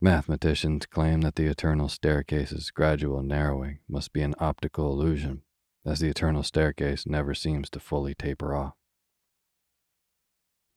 Mathematicians 0.00 0.86
claim 0.86 1.20
that 1.20 1.34
the 1.34 1.46
eternal 1.46 1.88
staircase's 1.88 2.70
gradual 2.70 3.22
narrowing 3.22 3.80
must 3.88 4.12
be 4.12 4.22
an 4.22 4.34
optical 4.38 4.92
illusion, 4.92 5.42
as 5.84 6.00
the 6.00 6.08
eternal 6.08 6.42
staircase 6.42 7.06
never 7.06 7.34
seems 7.34 7.68
to 7.70 7.80
fully 7.80 8.14
taper 8.14 8.54
off. 8.54 8.74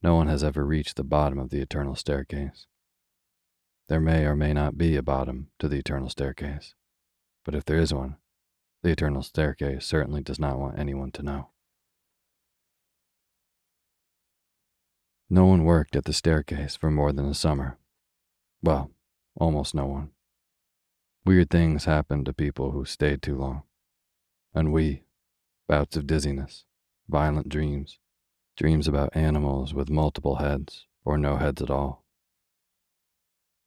No 0.02 0.16
one 0.16 0.28
has 0.28 0.44
ever 0.44 0.66
reached 0.66 0.98
the 0.98 1.06
bottom 1.06 1.40
of 1.40 1.52
the 1.52 1.62
eternal 1.62 1.96
staircase. 1.96 2.68
There 3.88 4.02
may 4.02 4.26
or 4.26 4.36
may 4.36 4.52
not 4.54 4.78
be 4.78 4.98
a 4.98 5.02
bottom 5.02 5.52
to 5.60 5.70
the 5.70 5.78
eternal 5.78 6.10
staircase, 6.10 6.76
but 7.46 7.56
if 7.56 7.64
there 7.64 7.80
is 7.80 7.94
one, 7.94 8.18
the 8.82 8.90
eternal 8.90 9.22
staircase 9.22 9.86
certainly 9.86 10.22
does 10.22 10.40
not 10.40 10.60
want 10.60 10.78
anyone 10.78 11.12
to 11.12 11.24
know. 11.24 11.53
No 15.34 15.48
one 15.48 15.64
worked 15.64 15.96
at 15.96 16.06
the 16.06 16.14
staircase 16.14 16.76
for 16.76 16.92
more 16.92 17.12
than 17.12 17.26
a 17.26 17.34
summer. 17.34 17.80
Well, 18.62 18.92
almost 19.36 19.74
no 19.74 19.88
one. 19.88 20.12
Weird 21.26 21.50
things 21.50 21.86
happened 21.86 22.28
to 22.28 22.34
people 22.34 22.70
who 22.70 22.86
stayed 22.86 23.24
too 23.24 23.36
long. 23.36 23.64
Ennui, 24.56 25.06
bouts 25.68 25.98
of 25.98 26.06
dizziness, 26.06 26.66
violent 27.10 27.50
dreams, 27.50 27.98
dreams 28.56 28.88
about 28.88 29.16
animals 29.16 29.74
with 29.74 29.90
multiple 29.90 30.36
heads 30.36 30.86
or 31.04 31.18
no 31.18 31.38
heads 31.38 31.64
at 31.64 31.72
all, 31.72 32.06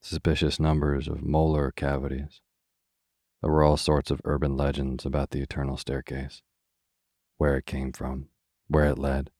suspicious 0.00 0.60
numbers 0.60 1.08
of 1.08 1.20
molar 1.20 1.72
cavities. 1.72 2.42
There 3.42 3.50
were 3.50 3.64
all 3.64 3.76
sorts 3.76 4.12
of 4.12 4.20
urban 4.24 4.56
legends 4.56 5.04
about 5.04 5.30
the 5.30 5.40
eternal 5.40 5.76
staircase 5.76 6.42
where 7.38 7.56
it 7.56 7.66
came 7.66 7.90
from, 7.90 8.28
where 8.68 8.84
it 8.84 9.00
led, 9.00 9.32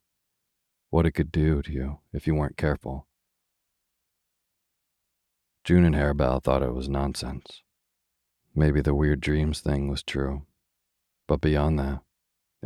what 0.91 1.07
it 1.07 1.13
could 1.13 1.33
do 1.33 1.63
to 1.63 1.73
you 1.73 1.99
if 2.13 2.27
you 2.27 2.35
weren't 2.35 2.57
careful. 2.57 3.07
June 5.65 5.85
and 5.85 5.95
Harebell 5.95 6.43
thought 6.43 6.63
it 6.63 6.75
was 6.75 6.89
nonsense. 6.89 7.63
Maybe 8.55 8.81
the 8.81 8.95
weird 8.95 9.21
dreams 9.21 9.61
thing 9.61 9.89
was 9.89 10.03
true, 10.03 10.43
but 11.27 11.41
beyond 11.41 11.79
that, 11.79 12.01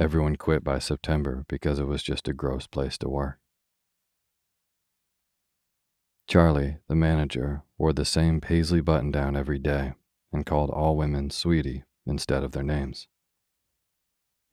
Everyone 0.00 0.37
quit 0.37 0.65
by 0.65 0.79
September 0.79 1.45
because 1.47 1.79
it 1.79 1.87
was 1.87 2.03
just 2.03 2.27
a 2.27 2.33
gross 2.33 2.67
place 2.67 2.97
to 2.99 3.09
work. 3.11 3.39
Charlie, 6.27 6.79
the 6.89 6.95
manager, 6.95 7.65
wore 7.77 7.93
the 7.93 8.07
same 8.07 8.41
paisley 8.41 8.81
button 8.81 9.11
down 9.11 9.37
every 9.37 9.59
day 9.59 9.93
and 10.33 10.47
called 10.47 10.71
all 10.71 10.97
women 10.97 11.29
sweetie 11.29 11.83
instead 12.07 12.45
of 12.45 12.53
their 12.53 12.62
names. 12.62 13.09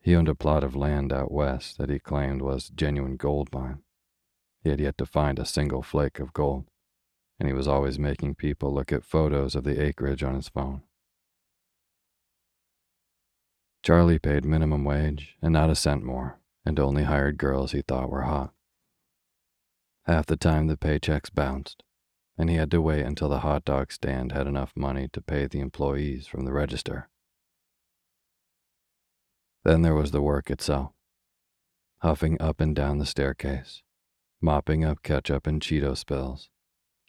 He 0.00 0.14
owned 0.14 0.28
a 0.28 0.34
plot 0.34 0.64
of 0.64 0.76
land 0.76 1.12
out 1.12 1.30
west 1.30 1.78
that 1.78 1.90
he 1.90 1.98
claimed 1.98 2.42
was 2.42 2.70
genuine 2.70 3.16
gold 3.16 3.52
mine. 3.52 3.82
He 4.62 4.70
had 4.70 4.80
yet 4.80 4.98
to 4.98 5.06
find 5.06 5.38
a 5.38 5.44
single 5.44 5.82
flake 5.82 6.18
of 6.18 6.32
gold, 6.32 6.70
and 7.38 7.48
he 7.48 7.52
was 7.52 7.68
always 7.68 7.98
making 7.98 8.36
people 8.36 8.72
look 8.72 8.92
at 8.92 9.04
photos 9.04 9.54
of 9.54 9.64
the 9.64 9.82
acreage 9.82 10.22
on 10.22 10.34
his 10.34 10.48
phone. 10.48 10.82
Charlie 13.82 14.18
paid 14.18 14.44
minimum 14.44 14.84
wage 14.84 15.36
and 15.40 15.52
not 15.52 15.70
a 15.70 15.74
cent 15.74 16.02
more, 16.02 16.40
and 16.64 16.78
only 16.78 17.04
hired 17.04 17.38
girls 17.38 17.72
he 17.72 17.82
thought 17.82 18.10
were 18.10 18.22
hot. 18.22 18.52
Half 20.04 20.26
the 20.26 20.36
time 20.36 20.66
the 20.66 20.76
paychecks 20.76 21.30
bounced, 21.32 21.84
and 22.36 22.50
he 22.50 22.56
had 22.56 22.70
to 22.70 22.82
wait 22.82 23.04
until 23.04 23.28
the 23.28 23.40
hot 23.40 23.64
dog 23.64 23.92
stand 23.92 24.32
had 24.32 24.46
enough 24.46 24.76
money 24.76 25.08
to 25.12 25.20
pay 25.20 25.46
the 25.46 25.60
employees 25.60 26.26
from 26.26 26.44
the 26.44 26.52
register. 26.52 27.08
Then 29.64 29.82
there 29.82 29.94
was 29.94 30.12
the 30.12 30.22
work 30.22 30.50
itself, 30.50 30.92
huffing 31.98 32.40
up 32.40 32.60
and 32.60 32.74
down 32.74 32.98
the 32.98 33.06
staircase, 33.06 33.82
mopping 34.40 34.84
up 34.84 35.02
ketchup 35.02 35.46
and 35.46 35.60
Cheeto 35.60 35.96
spills, 35.96 36.48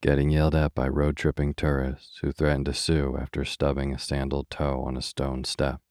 getting 0.01 0.29
yelled 0.29 0.56
at 0.56 0.74
by 0.74 0.88
road 0.88 1.15
tripping 1.15 1.53
tourists 1.53 2.20
who 2.22 2.32
threatened 2.32 2.65
to 2.65 2.74
sue 2.74 3.18
after 3.20 3.46
stubbing 3.46 3.94
a 3.94 4.00
sandaled 4.00 4.50
toe 4.50 4.84
on 4.86 4.98
a 4.98 5.01
stone 5.01 5.44
step. 5.44 5.82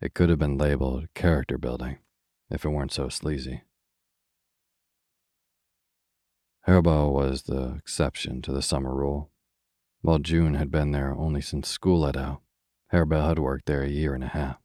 It 0.00 0.14
could 0.14 0.28
have 0.28 0.38
been 0.38 0.58
labeled 0.58 1.06
character 1.14 1.58
building 1.58 1.98
if 2.50 2.64
it 2.64 2.68
weren't 2.68 2.92
so 2.92 3.08
sleazy. 3.08 3.62
Harebell 6.66 7.12
was 7.12 7.44
the 7.44 7.74
exception 7.76 8.42
to 8.42 8.52
the 8.52 8.62
summer 8.62 8.94
rule. 8.94 9.30
While 10.02 10.18
June 10.18 10.54
had 10.54 10.70
been 10.70 10.92
there 10.92 11.12
only 11.12 11.40
since 11.40 11.68
school 11.68 12.00
let 12.00 12.16
out, 12.16 12.42
Harebell 12.92 13.28
had 13.28 13.38
worked 13.38 13.66
there 13.66 13.82
a 13.82 13.88
year 13.88 14.14
and 14.14 14.24
a 14.24 14.28
half. 14.28 14.58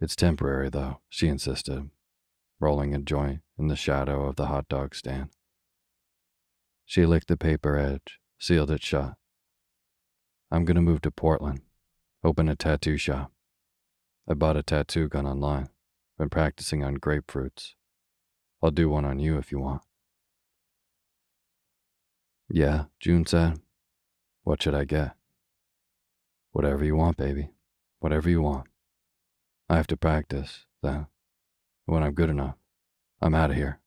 It's 0.00 0.16
temporary, 0.16 0.70
though, 0.70 1.00
she 1.10 1.28
insisted, 1.28 1.90
rolling 2.58 2.94
a 2.94 2.98
joint 2.98 3.40
in 3.58 3.68
the 3.68 3.76
shadow 3.76 4.26
of 4.26 4.36
the 4.36 4.46
hot 4.46 4.66
dog 4.68 4.94
stand. 4.94 5.28
She 6.86 7.04
licked 7.04 7.28
the 7.28 7.36
paper 7.36 7.76
edge, 7.76 8.18
sealed 8.38 8.70
it 8.70 8.82
shut. 8.82 9.14
I'm 10.50 10.64
going 10.64 10.76
to 10.76 10.80
move 10.80 11.02
to 11.02 11.10
Portland, 11.10 11.60
open 12.24 12.48
a 12.48 12.56
tattoo 12.56 12.96
shop. 12.96 13.30
I 14.26 14.34
bought 14.34 14.56
a 14.56 14.62
tattoo 14.62 15.08
gun 15.08 15.26
online, 15.26 15.68
been 16.18 16.30
practicing 16.30 16.82
on 16.82 16.96
grapefruits. 16.96 17.74
I'll 18.62 18.70
do 18.70 18.88
one 18.88 19.04
on 19.04 19.18
you 19.18 19.36
if 19.36 19.52
you 19.52 19.60
want. 19.60 19.82
Yeah, 22.48 22.84
June 22.98 23.26
said. 23.26 23.60
What 24.44 24.62
should 24.62 24.74
I 24.74 24.84
get? 24.84 25.12
Whatever 26.52 26.84
you 26.84 26.96
want, 26.96 27.18
baby. 27.18 27.50
Whatever 28.00 28.30
you 28.30 28.40
want. 28.40 28.69
I 29.70 29.76
have 29.76 29.86
to 29.86 29.96
practice, 29.96 30.66
then. 30.82 31.06
When 31.86 32.02
I'm 32.02 32.12
good 32.12 32.28
enough, 32.28 32.56
I'm 33.22 33.36
out 33.36 33.50
of 33.50 33.56
here. 33.56 33.78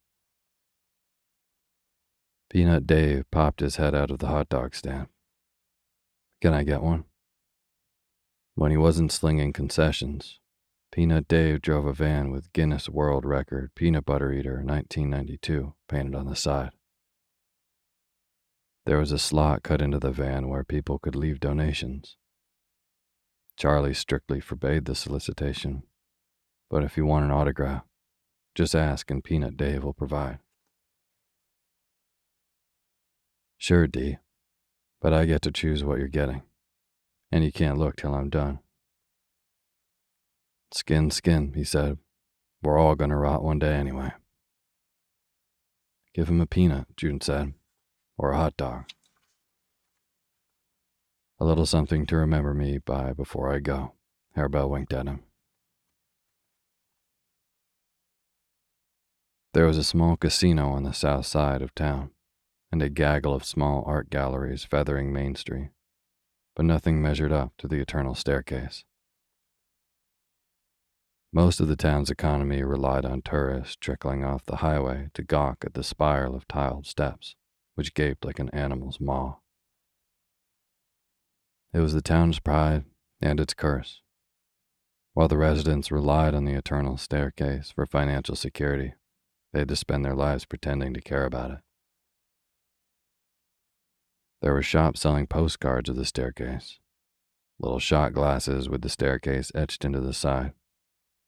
Peanut 2.49 2.87
Dave 2.87 3.29
popped 3.31 3.59
his 3.59 3.75
head 3.75 3.93
out 3.93 4.09
of 4.09 4.19
the 4.19 4.27
hot 4.27 4.47
dog 4.47 4.75
stand. 4.75 5.07
Can 6.41 6.53
I 6.53 6.63
get 6.63 6.81
one? 6.81 7.03
When 8.55 8.71
he 8.71 8.77
wasn't 8.77 9.11
slinging 9.11 9.51
concessions, 9.51 10.39
Peanut 10.89 11.27
Dave 11.27 11.61
drove 11.61 11.85
a 11.85 11.91
van 11.91 12.31
with 12.31 12.53
Guinness 12.53 12.87
World 12.87 13.25
Record 13.25 13.75
Peanut 13.75 14.05
Butter 14.05 14.31
Eater 14.31 14.63
1992 14.63 15.73
painted 15.89 16.15
on 16.15 16.27
the 16.27 16.35
side. 16.37 16.71
There 18.85 18.99
was 18.99 19.11
a 19.11 19.19
slot 19.19 19.63
cut 19.63 19.81
into 19.81 19.99
the 19.99 20.11
van 20.11 20.47
where 20.47 20.63
people 20.63 20.97
could 20.97 21.15
leave 21.15 21.41
donations. 21.41 22.15
Charlie 23.57 23.93
strictly 23.93 24.39
forbade 24.39 24.85
the 24.85 24.95
solicitation, 24.95 25.83
but 26.69 26.83
if 26.83 26.97
you 26.97 27.05
want 27.05 27.25
an 27.25 27.31
autograph, 27.31 27.83
just 28.55 28.75
ask 28.75 29.09
and 29.11 29.23
Peanut 29.23 29.57
Dave 29.57 29.83
will 29.83 29.93
provide. 29.93 30.39
Sure, 33.57 33.87
D, 33.87 34.17
but 35.01 35.13
I 35.13 35.25
get 35.25 35.41
to 35.43 35.51
choose 35.51 35.83
what 35.83 35.99
you're 35.99 36.07
getting, 36.07 36.43
and 37.31 37.43
you 37.43 37.51
can't 37.51 37.77
look 37.77 37.95
till 37.95 38.13
I'm 38.13 38.29
done. 38.29 38.59
Skin, 40.73 41.11
skin, 41.11 41.53
he 41.53 41.63
said. 41.63 41.99
We're 42.63 42.79
all 42.79 42.95
gonna 42.95 43.17
rot 43.17 43.43
one 43.43 43.59
day 43.59 43.73
anyway. 43.75 44.13
Give 46.13 46.29
him 46.29 46.41
a 46.41 46.45
peanut, 46.45 46.87
June 46.95 47.21
said, 47.21 47.53
or 48.17 48.31
a 48.31 48.37
hot 48.37 48.57
dog. 48.57 48.85
A 51.39 51.45
little 51.45 51.65
something 51.65 52.05
to 52.05 52.15
remember 52.15 52.53
me 52.53 52.77
by 52.77 53.13
before 53.13 53.53
I 53.53 53.59
go. 53.59 53.93
Harebell 54.35 54.69
winked 54.69 54.93
at 54.93 55.07
him. 55.07 55.23
There 59.53 59.67
was 59.67 59.77
a 59.77 59.83
small 59.83 60.17
casino 60.17 60.69
on 60.69 60.83
the 60.83 60.93
south 60.93 61.27
side 61.27 61.61
of 61.61 61.75
town, 61.75 62.11
and 62.71 62.81
a 62.81 62.89
gaggle 62.89 63.35
of 63.35 63.45
small 63.45 63.83
art 63.85 64.09
galleries 64.09 64.63
feathering 64.63 65.13
Main 65.13 65.35
Street, 65.35 65.69
but 66.55 66.65
nothing 66.65 67.01
measured 67.01 67.31
up 67.31 67.53
to 67.59 67.67
the 67.67 67.79
eternal 67.79 68.15
staircase. 68.15 68.83
Most 71.31 71.59
of 71.59 71.67
the 71.67 71.75
town's 71.75 72.09
economy 72.09 72.63
relied 72.63 73.05
on 73.05 73.21
tourists 73.21 73.75
trickling 73.75 74.23
off 74.23 74.45
the 74.45 74.57
highway 74.57 75.09
to 75.13 75.23
gawk 75.23 75.63
at 75.65 75.73
the 75.73 75.83
spiral 75.83 76.35
of 76.35 76.47
tiled 76.47 76.87
steps, 76.87 77.35
which 77.75 77.93
gaped 77.93 78.25
like 78.25 78.39
an 78.39 78.49
animal's 78.49 78.99
maw. 78.99 79.37
It 81.73 81.79
was 81.79 81.93
the 81.93 82.01
town's 82.01 82.39
pride 82.39 82.85
and 83.19 83.39
its 83.39 83.55
curse. 83.55 84.01
While 85.15 85.27
the 85.27 85.37
residents 85.37 85.91
relied 85.91 86.35
on 86.35 86.45
the 86.45 86.53
eternal 86.53 86.97
staircase 86.97 87.71
for 87.71 87.87
financial 87.87 88.35
security, 88.35 88.93
they 89.51 89.59
had 89.59 89.69
to 89.69 89.75
spend 89.75 90.05
their 90.05 90.15
lives 90.15 90.45
pretending 90.45 90.93
to 90.93 91.01
care 91.01 91.25
about 91.25 91.51
it. 91.51 91.57
There 94.41 94.53
were 94.53 94.61
shops 94.61 95.01
selling 95.01 95.25
postcards 95.25 95.89
of 95.89 95.95
the 95.95 96.05
staircase, 96.05 96.79
little 97.59 97.79
shot 97.79 98.13
glasses 98.13 98.69
with 98.69 98.81
the 98.81 98.89
staircase 98.89 99.51
etched 99.55 99.83
into 99.83 99.99
the 99.99 100.13
side, 100.13 100.53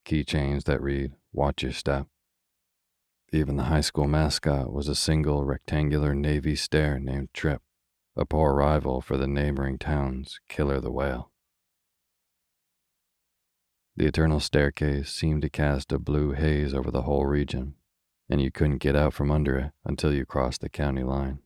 keychains 0.05 0.65
that 0.65 0.81
read, 0.81 1.13
Watch 1.34 1.63
your 1.63 1.71
step. 1.71 2.08
Even 3.31 3.58
the 3.58 3.63
high 3.63 3.81
school 3.81 4.08
mascot 4.08 4.71
was 4.71 4.88
a 4.88 4.95
single 4.95 5.43
rectangular 5.43 6.13
navy 6.13 6.55
stair 6.55 6.99
named 6.99 7.29
Trip 7.34 7.62
a 8.17 8.25
poor 8.25 8.54
rival 8.54 9.01
for 9.01 9.17
the 9.17 9.28
neighboring 9.28 9.78
town's 9.78 10.39
Killer 10.47 10.80
the 10.80 10.91
Whale. 10.91 11.32
The 13.97 14.06
eternal 14.06 14.39
staircase 14.39 15.12
seemed 15.12 15.41
to 15.41 15.49
cast 15.49 15.91
a 15.91 15.99
blue 15.99 16.32
haze 16.32 16.73
over 16.73 16.91
the 16.91 17.04
whole 17.04 17.25
region, 17.25 17.75
and 18.30 18.41
you 18.41 18.51
couldn't 18.51 18.78
get 18.78 18.95
out 18.95 19.13
from 19.13 19.32
under 19.32 19.58
it 19.58 19.71
until 19.86 20.13
you 20.13 20.25
crossed 20.25 20.62
the 20.62 20.69
county 20.69 21.04
line. 21.04 21.39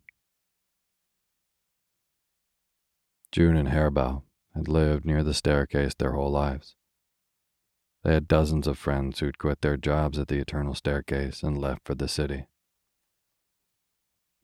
June 3.31 3.55
and 3.55 3.69
Harebell 3.69 4.23
had 4.55 4.67
lived 4.67 5.05
near 5.05 5.23
the 5.23 5.35
staircase 5.35 5.93
their 5.93 6.13
whole 6.13 6.31
lives. 6.31 6.75
They 8.03 8.13
had 8.13 8.27
dozens 8.27 8.65
of 8.65 8.77
friends 8.77 9.19
who'd 9.19 9.37
quit 9.37 9.61
their 9.61 9.77
jobs 9.77 10.17
at 10.17 10.29
the 10.29 10.39
eternal 10.39 10.73
staircase 10.73 11.43
and 11.43 11.57
left 11.57 11.81
for 11.85 11.95
the 11.95 12.07
city. 12.07 12.47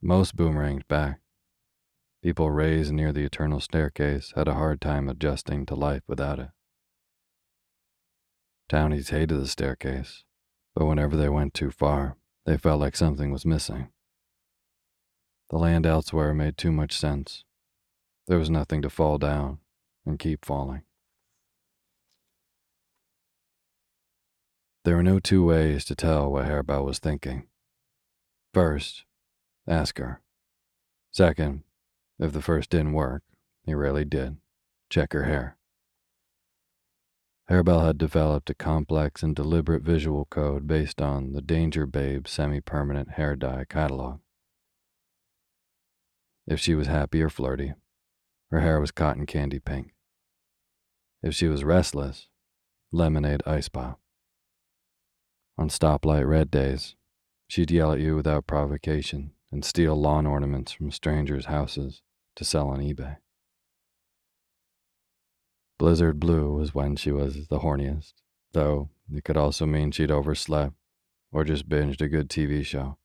Most 0.01 0.35
boomeranged 0.35 0.87
back, 0.87 1.21
People 2.25 2.49
raised 2.49 2.91
near 2.91 3.13
the 3.13 3.23
eternal 3.23 3.59
staircase 3.59 4.33
had 4.35 4.47
a 4.47 4.55
hard 4.55 4.81
time 4.81 5.07
adjusting 5.07 5.63
to 5.67 5.75
life 5.75 6.01
without 6.07 6.39
it. 6.39 6.49
Townies 8.67 9.11
hated 9.11 9.39
the 9.39 9.45
staircase, 9.45 10.23
but 10.73 10.87
whenever 10.87 11.15
they 11.15 11.29
went 11.29 11.53
too 11.53 11.69
far, 11.69 12.17
they 12.47 12.57
felt 12.57 12.79
like 12.79 12.95
something 12.95 13.31
was 13.31 13.45
missing. 13.45 13.89
The 15.51 15.59
land 15.59 15.85
elsewhere 15.85 16.33
made 16.33 16.57
too 16.57 16.71
much 16.71 16.97
sense. 16.97 17.43
There 18.25 18.39
was 18.39 18.49
nothing 18.49 18.81
to 18.81 18.89
fall 18.89 19.19
down 19.19 19.59
and 20.03 20.17
keep 20.17 20.43
falling. 20.43 20.81
There 24.83 24.95
were 24.95 25.03
no 25.03 25.19
two 25.19 25.45
ways 25.45 25.85
to 25.85 25.95
tell 25.95 26.31
what 26.31 26.45
Harebell 26.45 26.85
was 26.85 26.97
thinking. 26.97 27.45
First, 28.51 29.05
ask 29.67 29.99
her. 29.99 30.23
Second, 31.11 31.64
if 32.19 32.31
the 32.31 32.41
first 32.41 32.69
didn't 32.69 32.93
work, 32.93 33.23
he 33.63 33.73
rarely 33.73 34.05
did, 34.05 34.37
check 34.89 35.13
her 35.13 35.23
hair. 35.23 35.57
Harebell 37.49 37.85
had 37.85 37.97
developed 37.97 38.49
a 38.49 38.55
complex 38.55 39.21
and 39.21 39.35
deliberate 39.35 39.83
visual 39.83 40.25
code 40.25 40.65
based 40.65 41.01
on 41.01 41.33
the 41.33 41.41
Danger 41.41 41.85
Babe 41.85 42.27
semi 42.27 42.59
permanent 42.59 43.11
hair 43.11 43.35
dye 43.35 43.65
catalog. 43.69 44.19
If 46.47 46.59
she 46.59 46.73
was 46.73 46.87
happy 46.87 47.21
or 47.21 47.29
flirty, 47.29 47.73
her 48.49 48.61
hair 48.61 48.79
was 48.79 48.91
cotton 48.91 49.25
candy 49.25 49.59
pink. 49.59 49.93
If 51.21 51.35
she 51.35 51.47
was 51.47 51.63
restless, 51.63 52.27
lemonade 52.91 53.43
ice 53.45 53.69
pop. 53.69 53.99
On 55.57 55.69
stoplight 55.69 56.27
red 56.27 56.51
days, 56.51 56.95
she'd 57.47 57.71
yell 57.71 57.93
at 57.93 57.99
you 57.99 58.15
without 58.15 58.47
provocation 58.47 59.31
and 59.51 59.63
steal 59.63 59.95
lawn 59.95 60.25
ornaments 60.25 60.71
from 60.71 60.91
strangers' 60.91 61.45
houses 61.45 62.01
to 62.35 62.43
sell 62.43 62.69
on 62.69 62.79
eBay. 62.79 63.17
Blizzard 65.77 66.19
Blue 66.19 66.53
was 66.53 66.73
when 66.73 66.95
she 66.95 67.11
was 67.11 67.47
the 67.47 67.59
horniest, 67.59 68.13
though 68.53 68.89
it 69.13 69.23
could 69.23 69.37
also 69.37 69.65
mean 69.65 69.91
she'd 69.91 70.11
overslept 70.11 70.73
or 71.31 71.43
just 71.43 71.67
binged 71.67 72.01
a 72.01 72.07
good 72.07 72.29
TV 72.29 72.65
show. 72.65 72.97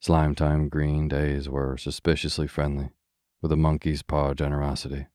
Slime 0.00 0.34
Time 0.34 0.68
Green 0.68 1.08
days 1.08 1.48
were 1.48 1.76
suspiciously 1.76 2.46
friendly, 2.46 2.90
with 3.42 3.52
a 3.52 3.56
monkey's 3.56 4.02
paw 4.02 4.34
generosity. 4.34 5.06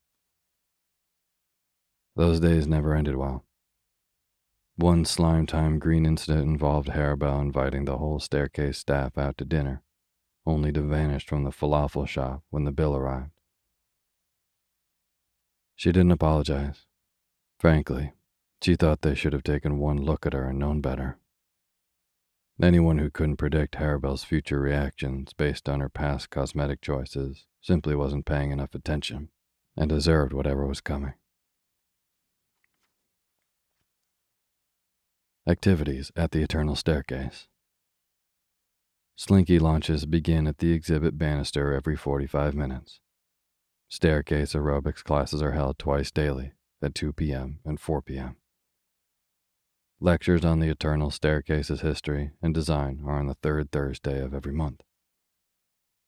Those 2.16 2.40
days 2.40 2.66
never 2.66 2.96
ended 2.96 3.18
well. 3.18 3.44
One 4.78 5.06
slime 5.06 5.46
time 5.46 5.80
green 5.80 6.06
incident 6.06 6.44
involved 6.44 6.90
Harebell 6.90 7.42
inviting 7.42 7.86
the 7.86 7.98
whole 7.98 8.20
staircase 8.20 8.78
staff 8.78 9.18
out 9.18 9.38
to 9.38 9.46
dinner, 9.46 9.82
only 10.46 10.72
to 10.72 10.82
vanish 10.82 11.26
from 11.26 11.44
the 11.44 11.52
falafel 11.52 12.08
shop 12.08 12.44
when 12.50 12.64
the 12.64 12.72
bill 12.72 12.96
arrived. 12.96 13.32
She 15.76 15.92
didn't 15.92 16.12
apologize. 16.12 16.86
Frankly, 17.60 18.14
she 18.62 18.76
thought 18.76 19.02
they 19.02 19.16
should 19.16 19.34
have 19.34 19.44
taken 19.44 19.80
one 19.80 19.98
look 19.98 20.26
at 20.26 20.34
her 20.34 20.46
and 20.50 20.60
known 20.60 20.82
better. 20.82 21.18
Anyone 22.62 23.00
who 23.00 23.10
couldn't 23.10 23.36
predict 23.36 23.76
Harebell's 23.76 24.24
future 24.24 24.62
reactions 24.62 25.34
based 25.34 25.68
on 25.68 25.82
her 25.82 25.90
past 25.90 26.30
cosmetic 26.30 26.82
choices 26.82 27.46
simply 27.62 27.96
wasn't 27.96 28.26
paying 28.26 28.52
enough 28.52 28.74
attention 28.74 29.30
and 29.76 29.90
deserved 29.90 30.32
whatever 30.32 30.66
was 30.66 30.80
coming. 30.80 31.16
Activities 35.48 36.12
at 36.16 36.32
the 36.32 36.42
Eternal 36.42 36.76
Staircase. 36.76 37.48
Slinky 39.18 39.60
launches 39.60 40.06
begin 40.06 40.46
at 40.46 40.58
the 40.58 40.74
exhibit 40.74 41.18
banister 41.18 41.74
every 41.74 41.96
45 41.96 42.54
minutes. 42.54 43.00
Staircase 43.88 44.54
aerobics 44.54 45.04
classes 45.04 45.42
are 45.42 45.54
held 45.54 45.80
twice 45.80 46.12
daily 46.12 46.52
at 46.82 46.94
2 46.94 47.14
p.m. 47.14 47.60
and 47.64 47.80
4 47.80 48.02
p.m. 48.02 48.36
Lectures 50.02 50.44
on 50.44 50.60
the 50.60 50.68
Eternal 50.68 51.10
Staircase's 51.10 51.80
history 51.80 52.32
and 52.42 52.54
design 52.54 53.02
are 53.06 53.18
on 53.18 53.28
the 53.28 53.36
third 53.36 53.72
Thursday 53.72 54.22
of 54.22 54.34
every 54.34 54.52
month. 54.52 54.82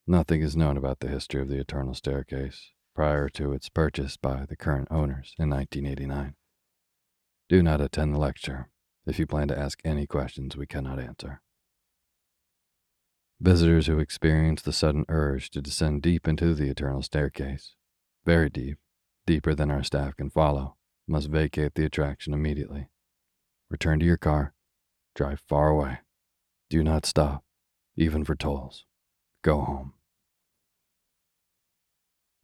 Nothing 0.06 0.42
is 0.42 0.58
known 0.58 0.76
about 0.76 1.00
the 1.00 1.08
history 1.08 1.42
of 1.42 1.48
the 1.48 1.60
Eternal 1.60 1.94
Staircase 1.94 2.72
prior 2.94 3.30
to 3.30 3.54
its 3.54 3.70
purchase 3.70 4.18
by 4.18 4.46
the 4.46 4.58
current 4.58 4.90
owners 4.92 5.34
in 5.40 5.50
1989. 5.50 6.36
Do 7.48 7.64
not 7.64 7.80
attend 7.80 8.14
the 8.14 8.20
lecture 8.20 8.70
if 9.06 9.18
you 9.18 9.26
plan 9.26 9.48
to 9.48 9.58
ask 9.58 9.80
any 9.86 10.06
questions 10.06 10.58
we 10.58 10.68
cannot 10.68 11.00
answer. 11.00 11.42
Visitors 13.40 13.86
who 13.86 14.00
experience 14.00 14.62
the 14.62 14.74
sudden 14.74 15.06
urge 15.10 15.52
to 15.52 15.62
descend 15.62 16.02
deep 16.02 16.28
into 16.28 16.56
the 16.56 16.70
Eternal 16.70 17.04
Staircase, 17.04 17.76
very 18.26 18.50
deep, 18.50 18.80
deeper 19.28 19.54
than 19.54 19.70
our 19.70 19.84
staff 19.84 20.16
can 20.16 20.30
follow, 20.30 20.76
must 21.08 21.30
vacate 21.30 21.76
the 21.76 21.86
attraction 21.86 22.34
immediately. 22.34 22.90
Return 23.70 24.00
to 24.00 24.06
your 24.06 24.18
car. 24.18 24.54
Drive 25.14 25.42
far 25.48 25.70
away. 25.70 26.00
Do 26.70 26.84
not 26.84 27.06
stop, 27.06 27.44
even 27.96 28.24
for 28.26 28.36
tolls. 28.36 28.86
Go 29.44 29.62
home. 29.62 29.94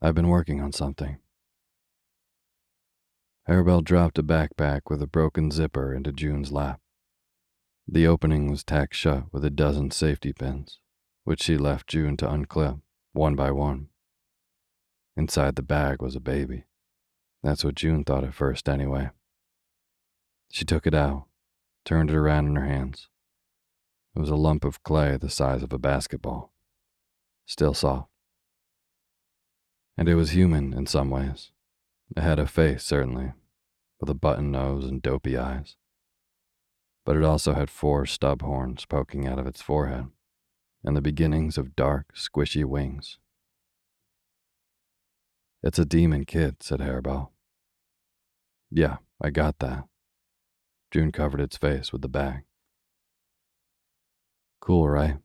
I've 0.02 0.16
been 0.16 0.28
working 0.28 0.62
on 0.62 0.74
something. 0.74 1.18
Harebell 3.50 3.84
dropped 3.84 4.20
a 4.20 4.24
backpack 4.24 4.82
with 4.90 5.02
a 5.02 5.08
broken 5.08 5.50
zipper 5.50 5.94
into 5.94 6.12
June's 6.12 6.52
lap. 6.52 6.80
The 7.88 8.08
opening 8.08 8.50
was 8.50 8.64
tacked 8.64 8.96
shut 8.96 9.26
with 9.34 9.44
a 9.44 9.50
dozen 9.50 9.92
safety 9.92 10.32
pins, 10.32 10.80
which 11.24 11.42
she 11.42 11.58
left 11.58 11.88
June 11.88 12.18
to 12.18 12.28
unclip, 12.28 12.82
one 13.14 13.36
by 13.36 13.52
one. 13.52 13.88
Inside 15.16 15.56
the 15.56 15.62
bag 15.62 16.02
was 16.02 16.16
a 16.16 16.20
baby. 16.20 16.66
That's 17.44 17.64
what 17.64 17.76
June 17.76 18.04
thought 18.04 18.24
at 18.24 18.34
first, 18.34 18.68
anyway. 18.68 19.12
She 20.52 20.66
took 20.66 20.88
it 20.88 20.94
out, 20.94 21.26
turned 21.86 22.10
it 22.10 22.16
around 22.16 22.48
in 22.48 22.56
her 22.56 22.66
hands. 22.66 23.10
It 24.16 24.20
was 24.20 24.30
a 24.30 24.36
lump 24.36 24.64
of 24.64 24.84
clay 24.84 25.18
the 25.18 25.30
size 25.30 25.64
of 25.64 25.74
a 25.74 25.80
basketball, 25.80 26.54
still 27.46 27.74
soft. 27.74 28.10
And 29.98 30.08
it 30.08 30.16
was 30.16 30.32
human 30.32 30.74
in 30.74 30.86
some 30.88 31.10
ways. 31.10 31.52
It 32.16 32.22
had 32.22 32.40
a 32.40 32.48
face, 32.48 32.84
certainly, 32.84 33.34
with 34.00 34.10
a 34.10 34.16
button 34.16 34.52
nose 34.52 34.86
and 34.86 35.02
dopey 35.02 35.38
eyes. 35.38 35.76
But 37.06 37.18
it 37.18 37.24
also 37.24 37.54
had 37.54 37.70
four 37.70 38.06
stub 38.06 38.42
horns 38.42 38.86
poking 38.86 39.28
out 39.28 39.40
of 39.40 39.48
its 39.48 39.62
forehead, 39.62 40.08
and 40.84 40.96
the 40.96 41.02
beginnings 41.02 41.58
of 41.58 41.76
dark, 41.76 42.14
squishy 42.16 42.66
wings. 42.66 43.18
It's 45.62 45.80
a 45.80 45.86
demon 45.86 46.26
kid, 46.26 46.62
said 46.62 46.80
Harebell. 46.80 47.30
Yeah, 48.70 48.98
I 49.22 49.30
got 49.30 49.60
that. 49.60 49.86
June 50.92 51.12
covered 51.12 51.40
its 51.40 51.58
face 51.58 51.94
with 51.94 52.02
the 52.02 52.10
bag. 52.10 52.44
Cool, 54.60 54.90
right? 54.90 55.18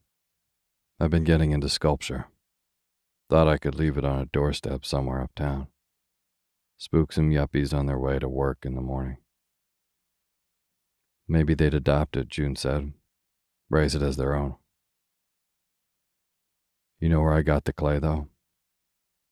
I've 0.99 1.09
been 1.09 1.23
getting 1.23 1.51
into 1.51 1.69
sculpture. 1.69 2.27
Thought 3.29 3.47
I 3.47 3.57
could 3.57 3.75
leave 3.75 3.97
it 3.97 4.05
on 4.05 4.19
a 4.19 4.25
doorstep 4.25 4.85
somewhere 4.85 5.21
uptown. 5.21 5.67
Spook 6.77 7.11
some 7.11 7.29
yuppies 7.29 7.73
on 7.73 7.85
their 7.85 7.99
way 7.99 8.19
to 8.19 8.29
work 8.29 8.59
in 8.63 8.75
the 8.75 8.81
morning. 8.81 9.17
Maybe 11.27 11.53
they'd 11.53 11.73
adopt 11.73 12.17
it, 12.17 12.29
June 12.29 12.55
said. 12.55 12.93
Raise 13.69 13.93
it 13.93 14.01
as 14.01 14.17
their 14.17 14.33
own. 14.33 14.55
You 16.99 17.09
know 17.09 17.21
where 17.21 17.33
I 17.33 17.41
got 17.41 17.63
the 17.63 17.73
clay, 17.73 17.99
though? 17.99 18.27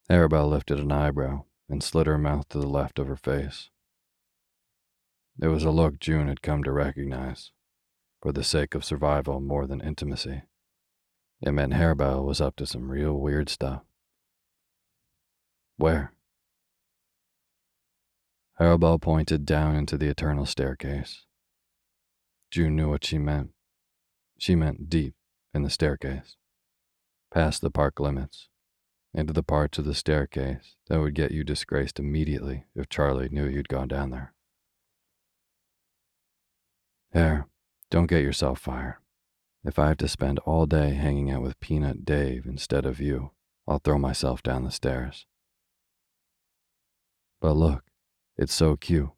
Harebell 0.10 0.50
lifted 0.50 0.80
an 0.80 0.92
eyebrow 0.92 1.44
and 1.70 1.84
slid 1.84 2.08
her 2.08 2.18
mouth 2.18 2.48
to 2.50 2.60
the 2.60 2.68
left 2.68 2.98
of 2.98 3.08
her 3.08 3.18
face. 3.18 3.70
It 5.42 5.48
was 5.48 5.64
a 5.64 5.72
look 5.72 6.00
June 6.00 6.28
had 6.28 6.42
come 6.42 6.64
to 6.64 6.72
recognize, 6.72 7.52
for 8.22 8.32
the 8.32 8.44
sake 8.44 8.74
of 8.74 8.86
survival 8.86 9.42
more 9.42 9.68
than 9.68 9.82
intimacy. 9.82 10.44
It 11.42 11.52
meant 11.52 11.74
Harebell 11.74 12.24
was 12.26 12.42
up 12.42 12.56
to 12.56 12.66
some 12.66 12.90
real 12.90 13.14
weird 13.14 13.50
stuff. 13.50 13.84
Where? 15.76 16.14
Harebell 18.60 19.00
pointed 19.00 19.46
down 19.46 19.76
into 19.76 19.98
the 19.98 20.08
eternal 20.08 20.48
staircase. 20.48 21.26
June 22.50 22.76
knew 22.76 22.90
what 22.90 23.04
she 23.04 23.20
meant. 23.20 23.52
She 24.40 24.56
meant 24.56 24.90
deep 24.90 25.14
in 25.54 25.62
the 25.62 25.70
staircase, 25.70 26.36
past 27.34 27.62
the 27.62 27.70
park 27.70 28.00
limits, 28.00 28.50
into 29.14 29.34
the 29.34 29.44
parts 29.44 29.78
of 29.78 29.86
the 29.86 29.94
staircase 29.94 30.76
that 30.88 31.00
would 31.00 31.16
get 31.16 31.32
you 31.32 31.44
disgraced 31.44 32.00
immediately 32.00 32.66
if 32.76 32.90
Charlie 32.90 33.30
knew 33.30 33.48
you'd 33.48 33.70
gone 33.70 33.88
down 33.88 34.12
there. 34.12 34.34
There, 37.12 37.48
don't 37.90 38.08
get 38.08 38.22
yourself 38.22 38.60
fired. 38.60 38.98
If 39.64 39.80
I 39.80 39.88
have 39.90 39.98
to 39.98 40.08
spend 40.08 40.40
all 40.40 40.66
day 40.66 40.94
hanging 40.94 41.32
out 41.32 41.42
with 41.42 41.60
Peanut 41.60 42.06
Dave 42.06 42.46
instead 42.46 42.86
of 42.86 43.00
you, 43.00 43.32
I'll 43.68 43.80
throw 43.80 43.98
myself 43.98 44.44
down 44.44 44.64
the 44.64 44.72
stairs. 44.72 45.26
But 47.42 47.54
look, 47.54 47.84
it's 48.38 48.54
so 48.54 48.76
cute. 48.76 49.10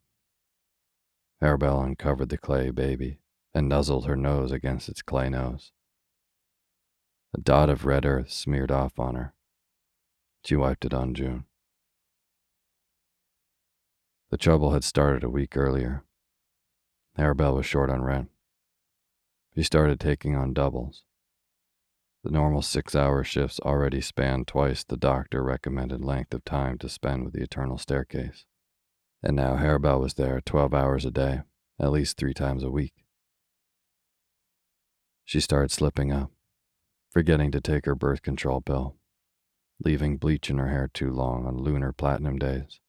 Harebell 1.42 1.84
uncovered 1.84 2.30
the 2.30 2.38
clay 2.38 2.72
baby 2.72 3.20
and 3.54 3.70
nuzzled 3.70 4.06
her 4.06 4.16
nose 4.16 4.52
against 4.52 4.90
its 4.90 5.02
clay 5.02 5.30
nose. 5.30 5.72
A 7.34 7.40
dot 7.40 7.70
of 7.70 7.86
red 7.86 8.06
earth 8.06 8.32
smeared 8.32 8.72
off 8.72 8.98
on 9.00 9.16
her. 9.16 9.34
She 10.44 10.56
wiped 10.56 10.86
it 10.86 10.94
on 10.94 11.14
June. 11.14 11.46
The 14.32 14.38
trouble 14.38 14.72
had 14.72 14.84
started 14.84 15.24
a 15.24 15.30
week 15.30 15.56
earlier. 15.56 16.04
Harebell 17.18 17.56
was 17.56 17.66
short 17.66 17.90
on 17.90 18.04
rent. 18.04 18.30
He 19.54 19.64
started 19.64 20.00
taking 20.00 20.36
on 20.36 20.54
doubles. 20.54 21.04
The 22.24 22.32
normal 22.32 22.62
six 22.62 22.96
hour 22.96 23.24
shifts 23.24 23.60
already 23.62 24.02
spanned 24.02 24.48
twice 24.48 24.84
the 24.84 24.98
doctor 24.98 25.44
recommended 25.44 26.04
length 26.04 26.34
of 26.34 26.44
time 26.44 26.78
to 26.80 26.90
spend 26.90 27.24
with 27.24 27.34
the 27.34 27.44
eternal 27.44 27.78
staircase. 27.78 28.46
And 29.24 29.36
now 29.36 29.56
Harebell 29.56 30.00
was 30.00 30.16
there 30.16 30.42
12 30.42 30.74
hours 30.74 31.06
a 31.06 31.12
day, 31.12 31.42
at 31.80 31.92
least 31.92 32.18
three 32.18 32.34
times 32.34 32.64
a 32.64 32.70
week. 32.70 32.94
She 35.26 35.40
started 35.40 35.72
slipping 35.72 36.12
up, 36.12 36.32
forgetting 37.10 37.52
to 37.52 37.62
take 37.62 37.86
her 37.86 37.96
birth 37.96 38.22
control 38.22 38.62
pill, 38.62 38.96
leaving 39.84 40.18
bleach 40.18 40.50
in 40.50 40.58
her 40.58 40.70
hair 40.70 40.90
too 40.94 41.12
long 41.12 41.46
on 41.46 41.58
lunar 41.58 41.92
platinum 41.92 42.38
days, 42.38 42.80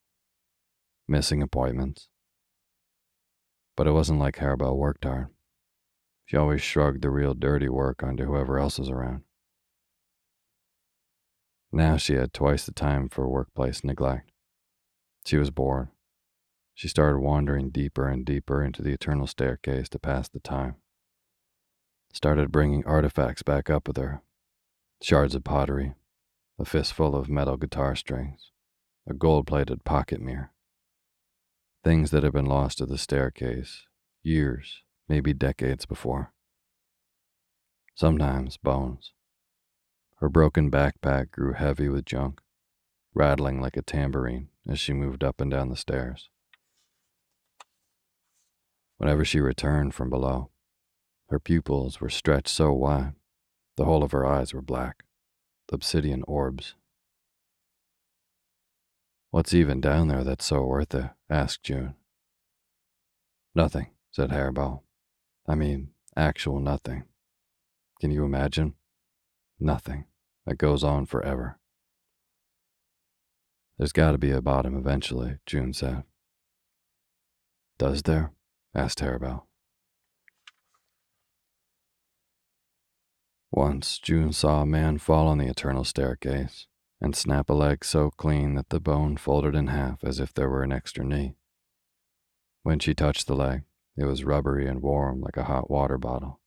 missing 1.08 1.42
appointments, 1.42 2.08
but 3.76 3.86
it 3.86 3.92
wasn't 3.92 4.18
like 4.18 4.36
Harebell 4.36 4.76
worked 4.76 5.04
hard. 5.04 5.28
She 6.26 6.36
always 6.36 6.62
shrugged 6.62 7.02
the 7.02 7.10
real 7.10 7.34
dirty 7.34 7.68
work 7.68 8.02
onto 8.02 8.24
whoever 8.24 8.58
else 8.58 8.78
was 8.78 8.88
around. 8.88 9.22
Now 11.72 11.96
she 11.96 12.14
had 12.14 12.32
twice 12.32 12.66
the 12.66 12.72
time 12.72 13.08
for 13.08 13.28
workplace 13.28 13.84
neglect. 13.84 14.30
She 15.24 15.36
was 15.36 15.50
bored. 15.50 15.88
She 16.74 16.88
started 16.88 17.18
wandering 17.18 17.70
deeper 17.70 18.08
and 18.08 18.24
deeper 18.24 18.62
into 18.62 18.82
the 18.82 18.92
eternal 18.92 19.26
staircase 19.26 19.88
to 19.90 19.98
pass 19.98 20.28
the 20.28 20.40
time. 20.40 20.76
Started 22.12 22.50
bringing 22.50 22.84
artifacts 22.86 23.42
back 23.42 23.70
up 23.70 23.86
with 23.86 23.96
her 23.96 24.22
shards 25.00 25.34
of 25.34 25.44
pottery, 25.44 25.94
a 26.58 26.64
fistful 26.64 27.14
of 27.14 27.28
metal 27.28 27.56
guitar 27.56 27.94
strings, 27.94 28.50
a 29.08 29.14
gold 29.14 29.46
plated 29.46 29.84
pocket 29.84 30.20
mirror, 30.20 30.52
things 31.84 32.10
that 32.10 32.22
had 32.22 32.32
been 32.32 32.46
lost 32.46 32.78
to 32.78 32.86
the 32.86 32.98
staircase 32.98 33.86
years, 34.22 34.82
maybe 35.08 35.32
decades 35.32 35.86
before. 35.86 36.32
Sometimes 37.94 38.56
bones. 38.56 39.12
Her 40.16 40.28
broken 40.28 40.70
backpack 40.70 41.30
grew 41.30 41.54
heavy 41.54 41.88
with 41.88 42.04
junk, 42.04 42.40
rattling 43.14 43.60
like 43.60 43.76
a 43.76 43.82
tambourine 43.82 44.48
as 44.68 44.78
she 44.78 44.92
moved 44.92 45.24
up 45.24 45.40
and 45.40 45.50
down 45.50 45.68
the 45.68 45.76
stairs. 45.76 46.28
Whenever 48.98 49.24
she 49.24 49.40
returned 49.40 49.94
from 49.94 50.10
below, 50.10 50.49
her 51.30 51.38
pupils 51.38 52.00
were 52.00 52.10
stretched 52.10 52.48
so 52.48 52.72
wide, 52.72 53.14
the 53.76 53.84
whole 53.84 54.02
of 54.02 54.10
her 54.12 54.26
eyes 54.26 54.52
were 54.52 54.60
black, 54.60 55.04
obsidian 55.72 56.24
orbs. 56.26 56.74
What's 59.30 59.54
even 59.54 59.80
down 59.80 60.08
there 60.08 60.24
that's 60.24 60.44
so 60.44 60.62
worth 60.62 60.92
it? 60.92 61.10
asked 61.30 61.62
June. 61.62 61.94
Nothing, 63.54 63.90
said 64.10 64.30
Harebell. 64.30 64.82
I 65.46 65.54
mean, 65.54 65.90
actual 66.16 66.58
nothing. 66.58 67.04
Can 68.00 68.10
you 68.10 68.24
imagine? 68.24 68.74
Nothing 69.60 70.06
that 70.46 70.58
goes 70.58 70.82
on 70.82 71.06
forever. 71.06 71.58
There's 73.78 73.92
got 73.92 74.12
to 74.12 74.18
be 74.18 74.32
a 74.32 74.42
bottom 74.42 74.76
eventually, 74.76 75.38
June 75.46 75.72
said. 75.72 76.02
Does 77.78 78.02
there? 78.02 78.32
asked 78.74 78.98
Harebell. 78.98 79.44
Once 83.52 83.98
June 83.98 84.32
saw 84.32 84.62
a 84.62 84.66
man 84.66 84.96
fall 84.96 85.26
on 85.26 85.38
the 85.38 85.48
eternal 85.48 85.84
staircase 85.84 86.66
and 87.00 87.16
snap 87.16 87.50
a 87.50 87.52
leg 87.52 87.84
so 87.84 88.10
clean 88.10 88.54
that 88.54 88.68
the 88.68 88.80
bone 88.80 89.16
folded 89.16 89.54
in 89.54 89.66
half 89.66 90.04
as 90.04 90.20
if 90.20 90.32
there 90.32 90.48
were 90.48 90.62
an 90.62 90.72
extra 90.72 91.04
knee. 91.04 91.34
When 92.62 92.78
she 92.78 92.94
touched 92.94 93.26
the 93.26 93.34
leg, 93.34 93.62
it 93.96 94.04
was 94.04 94.24
rubbery 94.24 94.68
and 94.68 94.82
warm 94.82 95.20
like 95.20 95.36
a 95.36 95.44
hot 95.44 95.70
water 95.70 95.98
bottle. 95.98 96.40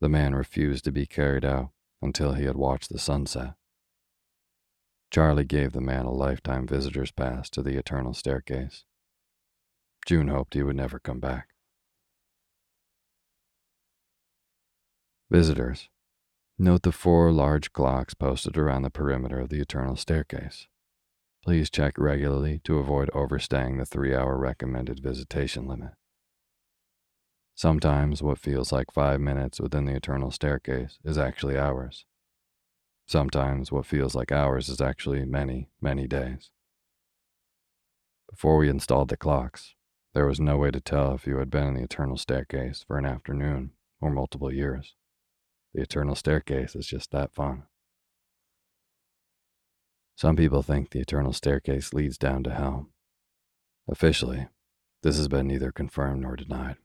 The 0.00 0.08
man 0.08 0.34
refused 0.34 0.84
to 0.84 0.92
be 0.92 1.06
carried 1.06 1.44
out 1.44 1.70
until 2.02 2.34
he 2.34 2.44
had 2.44 2.56
watched 2.56 2.92
the 2.92 2.98
sunset. 2.98 3.54
Charlie 5.10 5.44
gave 5.44 5.72
the 5.72 5.80
man 5.80 6.04
a 6.04 6.12
lifetime 6.12 6.66
visitor's 6.66 7.10
pass 7.10 7.48
to 7.50 7.62
the 7.62 7.78
eternal 7.78 8.12
staircase. 8.12 8.84
June 10.04 10.28
hoped 10.28 10.54
he 10.54 10.62
would 10.62 10.76
never 10.76 10.98
come 10.98 11.20
back. 11.20 11.48
Visitors, 15.28 15.88
note 16.56 16.82
the 16.82 16.92
four 16.92 17.32
large 17.32 17.72
clocks 17.72 18.14
posted 18.14 18.56
around 18.56 18.82
the 18.82 18.90
perimeter 18.90 19.40
of 19.40 19.48
the 19.48 19.60
eternal 19.60 19.96
staircase. 19.96 20.68
Please 21.42 21.68
check 21.68 21.98
regularly 21.98 22.60
to 22.62 22.78
avoid 22.78 23.10
overstaying 23.12 23.76
the 23.76 23.84
three 23.84 24.14
hour 24.14 24.38
recommended 24.38 25.00
visitation 25.00 25.66
limit. 25.66 25.90
Sometimes 27.56 28.22
what 28.22 28.38
feels 28.38 28.70
like 28.70 28.92
five 28.92 29.20
minutes 29.20 29.60
within 29.60 29.84
the 29.86 29.96
eternal 29.96 30.30
staircase 30.30 31.00
is 31.04 31.18
actually 31.18 31.58
hours. 31.58 32.04
Sometimes 33.08 33.72
what 33.72 33.86
feels 33.86 34.14
like 34.14 34.30
hours 34.30 34.68
is 34.68 34.80
actually 34.80 35.24
many, 35.24 35.70
many 35.80 36.06
days. 36.06 36.50
Before 38.30 38.58
we 38.58 38.68
installed 38.68 39.08
the 39.08 39.16
clocks, 39.16 39.74
there 40.14 40.26
was 40.26 40.38
no 40.38 40.56
way 40.56 40.70
to 40.70 40.80
tell 40.80 41.14
if 41.14 41.26
you 41.26 41.38
had 41.38 41.50
been 41.50 41.66
in 41.66 41.74
the 41.74 41.82
eternal 41.82 42.16
staircase 42.16 42.84
for 42.86 42.96
an 42.96 43.06
afternoon 43.06 43.72
or 44.00 44.10
multiple 44.12 44.52
years. 44.52 44.94
The 45.76 45.82
eternal 45.82 46.14
staircase 46.14 46.74
is 46.74 46.86
just 46.86 47.10
that 47.10 47.34
fun. 47.34 47.64
Some 50.16 50.34
people 50.34 50.62
think 50.62 50.88
the 50.88 51.00
eternal 51.00 51.34
staircase 51.34 51.92
leads 51.92 52.16
down 52.16 52.44
to 52.44 52.54
hell. 52.54 52.88
Officially, 53.86 54.48
this 55.02 55.18
has 55.18 55.28
been 55.28 55.46
neither 55.46 55.72
confirmed 55.72 56.22
nor 56.22 56.34
denied. 56.34 56.78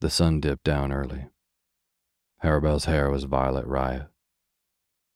The 0.00 0.10
sun 0.10 0.40
dipped 0.40 0.64
down 0.64 0.90
early. 0.90 1.28
Harebell's 2.38 2.86
hair 2.86 3.10
was 3.10 3.24
violet 3.24 3.64
riot. 3.64 4.08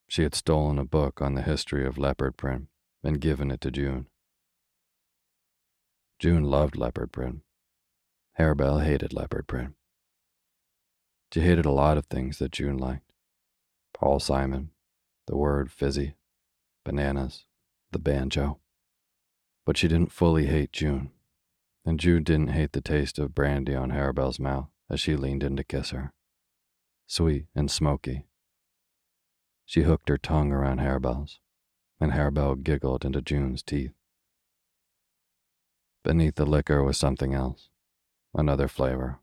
She 0.07 0.23
had 0.23 0.37
stolen 0.37 0.79
a 0.79 0.85
book 0.85 1.21
on 1.21 1.35
the 1.35 1.43
history 1.43 1.85
of 1.85 1.99
leopard 1.99 2.37
print 2.37 2.69
and 3.03 3.21
given 3.21 3.51
it 3.51 3.61
to 3.63 3.73
June. 3.73 4.07
June 6.21 6.45
loved 6.45 6.77
leopard 6.77 7.11
print 7.11 7.41
Harebell 8.39 8.83
hated 8.83 9.13
leopard 9.13 9.47
print. 9.47 9.75
She 11.33 11.41
hated 11.41 11.67
a 11.67 11.71
lot 11.71 11.99
of 11.99 12.07
things 12.07 12.39
that 12.39 12.53
June 12.53 12.79
liked 12.79 13.13
Paul 13.93 14.21
Simon, 14.21 14.71
the 15.27 15.37
word 15.37 15.71
fizzy, 15.71 16.17
bananas, 16.85 17.45
the 17.91 17.99
banjo. 17.99 18.59
But 19.67 19.77
she 19.77 19.87
didn't 19.87 20.13
fully 20.13 20.47
hate 20.47 20.73
June, 20.73 21.11
and 21.85 22.01
June 22.01 22.23
didn't 22.23 22.49
hate 22.49 22.73
the 22.73 22.81
taste 22.81 23.19
of 23.19 23.35
brandy 23.35 23.75
on 23.75 23.91
Harebell's 23.91 24.41
mouth 24.41 24.69
as 24.89 24.99
she 24.99 25.15
leaned 25.15 25.43
in 25.43 25.57
to 25.57 25.65
kiss 25.65 25.91
her. 25.91 26.13
Sweet 27.07 27.47
and 27.55 27.71
smoky. 27.71 28.27
She 29.67 29.83
hooked 29.83 30.09
her 30.09 30.19
tongue 30.19 30.53
around 30.53 30.81
Harebell's, 30.81 31.39
and 32.01 32.13
Harebell 32.13 32.57
giggled 32.57 33.05
into 33.05 33.23
June's 33.23 33.63
teeth. 33.63 33.93
Beneath 36.03 36.35
the 36.35 36.47
liquor 36.47 36.83
was 36.83 36.97
something 36.97 37.35
else 37.35 37.69
Another 38.35 38.69
flavor. 38.69 39.19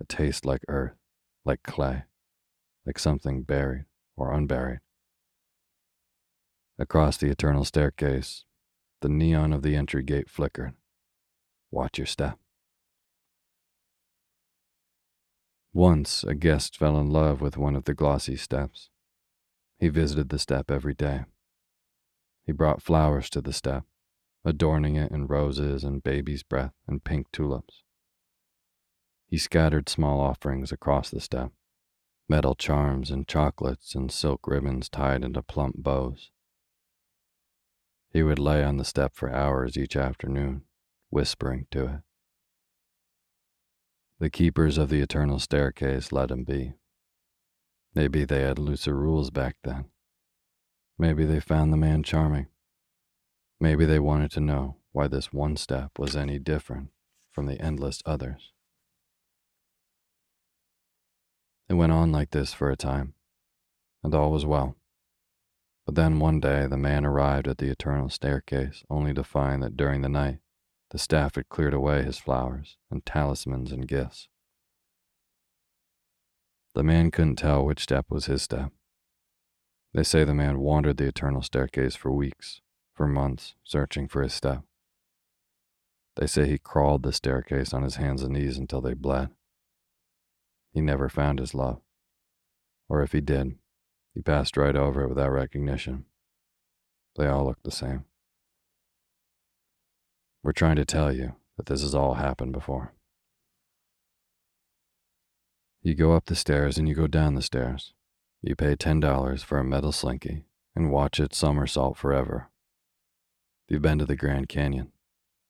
A 0.00 0.04
taste 0.04 0.44
like 0.44 0.62
earth, 0.68 0.96
like 1.44 1.62
clay, 1.62 2.04
like 2.86 2.98
something 2.98 3.42
buried 3.42 3.86
or 4.16 4.32
unburied. 4.32 4.80
Across 6.78 7.16
the 7.16 7.30
eternal 7.30 7.64
staircase, 7.64 8.44
the 9.00 9.08
neon 9.08 9.52
of 9.52 9.62
the 9.62 9.74
entry 9.74 10.02
gate 10.02 10.28
flickered. 10.28 10.74
Watch 11.70 11.98
your 11.98 12.06
step. 12.06 12.38
Once, 15.72 16.22
a 16.24 16.34
guest 16.34 16.76
fell 16.76 16.98
in 16.98 17.10
love 17.10 17.40
with 17.40 17.56
one 17.56 17.76
of 17.76 17.84
the 17.84 17.94
glossy 17.94 18.36
steps. 18.36 18.90
He 19.78 19.88
visited 19.88 20.28
the 20.28 20.38
step 20.38 20.70
every 20.70 20.94
day. 20.94 21.24
He 22.44 22.52
brought 22.52 22.82
flowers 22.82 23.30
to 23.30 23.40
the 23.40 23.52
step, 23.52 23.84
adorning 24.44 24.96
it 24.96 25.12
in 25.12 25.26
roses 25.26 25.84
and 25.84 26.02
baby's 26.02 26.42
breath 26.42 26.72
and 26.86 27.04
pink 27.04 27.26
tulips. 27.32 27.82
He 29.28 29.36
scattered 29.36 29.88
small 29.88 30.20
offerings 30.20 30.72
across 30.72 31.10
the 31.10 31.20
step 31.20 31.52
metal 32.30 32.54
charms 32.54 33.10
and 33.10 33.26
chocolates 33.26 33.94
and 33.94 34.12
silk 34.12 34.46
ribbons 34.46 34.88
tied 34.88 35.24
into 35.24 35.42
plump 35.42 35.76
bows. 35.78 36.30
He 38.10 38.22
would 38.22 38.38
lay 38.38 38.62
on 38.62 38.76
the 38.76 38.84
step 38.84 39.14
for 39.14 39.30
hours 39.30 39.76
each 39.76 39.96
afternoon, 39.96 40.62
whispering 41.10 41.66
to 41.70 41.84
it. 41.84 42.00
The 44.18 44.30
keepers 44.30 44.78
of 44.78 44.88
the 44.88 45.00
eternal 45.00 45.38
staircase 45.38 46.12
let 46.12 46.30
him 46.30 46.44
be. 46.44 46.74
Maybe 47.94 48.24
they 48.24 48.42
had 48.42 48.58
looser 48.58 48.94
rules 48.94 49.30
back 49.30 49.56
then. 49.62 49.86
Maybe 50.98 51.24
they 51.24 51.40
found 51.40 51.72
the 51.72 51.76
man 51.76 52.02
charming. 52.02 52.48
Maybe 53.60 53.84
they 53.84 54.00
wanted 54.00 54.30
to 54.32 54.40
know 54.40 54.76
why 54.92 55.08
this 55.08 55.32
one 55.32 55.56
step 55.56 55.98
was 55.98 56.16
any 56.16 56.38
different 56.38 56.90
from 57.30 57.46
the 57.46 57.60
endless 57.60 58.02
others. 58.04 58.52
It 61.68 61.74
went 61.74 61.92
on 61.92 62.10
like 62.12 62.30
this 62.30 62.54
for 62.54 62.70
a 62.70 62.76
time, 62.76 63.14
and 64.02 64.14
all 64.14 64.30
was 64.30 64.46
well. 64.46 64.76
But 65.84 65.94
then 65.94 66.18
one 66.18 66.40
day 66.40 66.66
the 66.66 66.76
man 66.76 67.04
arrived 67.04 67.48
at 67.48 67.58
the 67.58 67.70
eternal 67.70 68.08
staircase 68.08 68.84
only 68.88 69.14
to 69.14 69.24
find 69.24 69.62
that 69.62 69.76
during 69.76 70.02
the 70.02 70.08
night 70.08 70.38
the 70.90 70.98
staff 70.98 71.34
had 71.34 71.48
cleared 71.48 71.74
away 71.74 72.02
his 72.02 72.18
flowers 72.18 72.76
and 72.90 73.04
talismans 73.04 73.72
and 73.72 73.86
gifts. 73.86 74.28
The 76.74 76.82
man 76.82 77.10
couldn't 77.10 77.36
tell 77.36 77.64
which 77.64 77.82
step 77.82 78.06
was 78.08 78.26
his 78.26 78.42
step. 78.42 78.72
They 79.92 80.04
say 80.04 80.24
the 80.24 80.34
man 80.34 80.60
wandered 80.60 80.98
the 80.98 81.06
eternal 81.06 81.42
staircase 81.42 81.96
for 81.96 82.12
weeks, 82.12 82.60
for 82.94 83.06
months, 83.06 83.54
searching 83.64 84.08
for 84.08 84.22
his 84.22 84.34
step. 84.34 84.62
They 86.16 86.26
say 86.26 86.46
he 86.46 86.58
crawled 86.58 87.02
the 87.02 87.12
staircase 87.12 87.72
on 87.72 87.82
his 87.82 87.96
hands 87.96 88.22
and 88.22 88.34
knees 88.34 88.58
until 88.58 88.80
they 88.80 88.94
bled. 88.94 89.30
He 90.72 90.80
never 90.80 91.08
found 91.08 91.38
his 91.38 91.54
love. 91.54 91.80
Or 92.88 93.02
if 93.02 93.12
he 93.12 93.20
did, 93.20 93.56
he 94.14 94.20
passed 94.20 94.56
right 94.56 94.76
over 94.76 95.02
it 95.02 95.08
without 95.08 95.30
recognition. 95.30 96.04
They 97.16 97.26
all 97.26 97.46
looked 97.46 97.64
the 97.64 97.70
same. 97.70 98.04
We're 100.42 100.52
trying 100.52 100.76
to 100.76 100.84
tell 100.84 101.12
you 101.12 101.34
that 101.56 101.66
this 101.66 101.82
has 101.82 101.94
all 101.94 102.14
happened 102.14 102.52
before. 102.52 102.94
You 105.82 105.94
go 105.94 106.12
up 106.12 106.26
the 106.26 106.36
stairs 106.36 106.78
and 106.78 106.88
you 106.88 106.94
go 106.94 107.06
down 107.06 107.34
the 107.34 107.42
stairs. 107.42 107.92
You 108.42 108.54
pay 108.54 108.76
$10 108.76 109.44
for 109.44 109.58
a 109.58 109.64
metal 109.64 109.92
slinky 109.92 110.44
and 110.76 110.92
watch 110.92 111.18
it 111.18 111.34
somersault 111.34 111.96
forever. 111.96 112.50
You've 113.68 113.82
been 113.82 113.98
to 113.98 114.06
the 114.06 114.16
Grand 114.16 114.48
Canyon, 114.48 114.92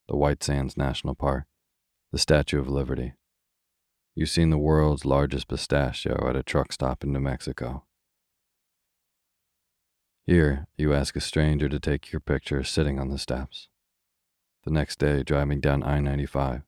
the 0.08 0.16
White 0.16 0.42
Sands 0.42 0.76
National 0.76 1.14
Park, 1.14 1.44
the 2.12 2.18
Statue 2.18 2.58
of 2.58 2.68
Liberty, 2.68 3.14
You've 4.18 4.28
seen 4.28 4.50
the 4.50 4.58
world's 4.58 5.04
largest 5.04 5.46
pistachio 5.46 6.28
at 6.28 6.34
a 6.34 6.42
truck 6.42 6.72
stop 6.72 7.04
in 7.04 7.12
New 7.12 7.20
Mexico. 7.20 7.84
Here, 10.26 10.66
you 10.76 10.92
ask 10.92 11.14
a 11.14 11.20
stranger 11.20 11.68
to 11.68 11.78
take 11.78 12.10
your 12.10 12.18
picture 12.18 12.64
sitting 12.64 12.98
on 12.98 13.10
the 13.10 13.18
steps. 13.18 13.68
The 14.64 14.72
next 14.72 14.98
day, 14.98 15.22
driving 15.22 15.60
down 15.60 15.84
I 15.84 16.00
95, 16.00 16.62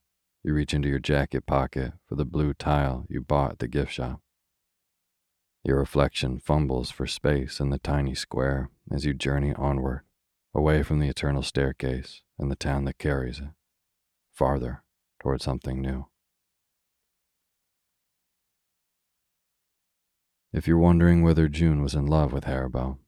you 0.44 0.54
reach 0.54 0.72
into 0.72 0.88
your 0.88 1.00
jacket 1.00 1.44
pocket 1.44 1.94
for 2.08 2.14
the 2.14 2.24
blue 2.24 2.54
tile 2.54 3.04
you 3.08 3.20
bought 3.20 3.50
at 3.50 3.58
the 3.58 3.66
gift 3.66 3.94
shop. 3.94 4.20
Your 5.64 5.80
reflection 5.80 6.38
fumbles 6.38 6.92
for 6.92 7.08
space 7.08 7.58
in 7.58 7.70
the 7.70 7.78
tiny 7.78 8.14
square 8.14 8.70
as 8.92 9.04
you 9.04 9.12
journey 9.12 9.52
onward, 9.54 10.02
away 10.54 10.84
from 10.84 11.00
the 11.00 11.08
eternal 11.08 11.42
staircase 11.42 12.22
and 12.38 12.48
the 12.48 12.54
town 12.54 12.84
that 12.84 12.98
carries 12.98 13.40
it, 13.40 13.50
farther 14.32 14.84
toward 15.20 15.42
something 15.42 15.80
new. 15.80 16.06
If 20.52 20.66
you're 20.66 20.78
wondering 20.78 21.22
whether 21.22 21.48
June 21.48 21.80
was 21.80 21.94
in 21.94 22.06
love 22.06 22.32
with 22.32 22.44
Harebell, 22.44 22.98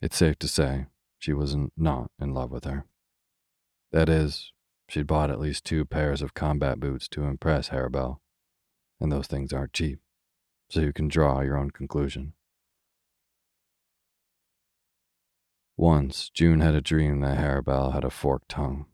it's 0.00 0.16
safe 0.16 0.38
to 0.38 0.48
say 0.48 0.86
she 1.18 1.32
was 1.32 1.56
not 1.76 2.12
in 2.20 2.32
love 2.32 2.52
with 2.52 2.64
her. 2.64 2.86
That 3.90 4.08
is, 4.08 4.52
she'd 4.88 5.08
bought 5.08 5.30
at 5.30 5.40
least 5.40 5.64
two 5.64 5.84
pairs 5.84 6.22
of 6.22 6.34
combat 6.34 6.78
boots 6.78 7.08
to 7.08 7.24
impress 7.24 7.70
Harebell, 7.70 8.20
and 9.00 9.10
those 9.10 9.26
things 9.26 9.52
aren't 9.52 9.72
cheap, 9.72 9.98
so 10.68 10.80
you 10.80 10.92
can 10.92 11.08
draw 11.08 11.40
your 11.40 11.56
own 11.56 11.72
conclusion. 11.72 12.34
Once, 15.76 16.30
June 16.30 16.60
had 16.60 16.76
a 16.76 16.80
dream 16.80 17.20
that 17.20 17.38
Harebell 17.38 17.92
had 17.92 18.04
a 18.04 18.10
forked 18.10 18.48
tongue. 18.48 18.86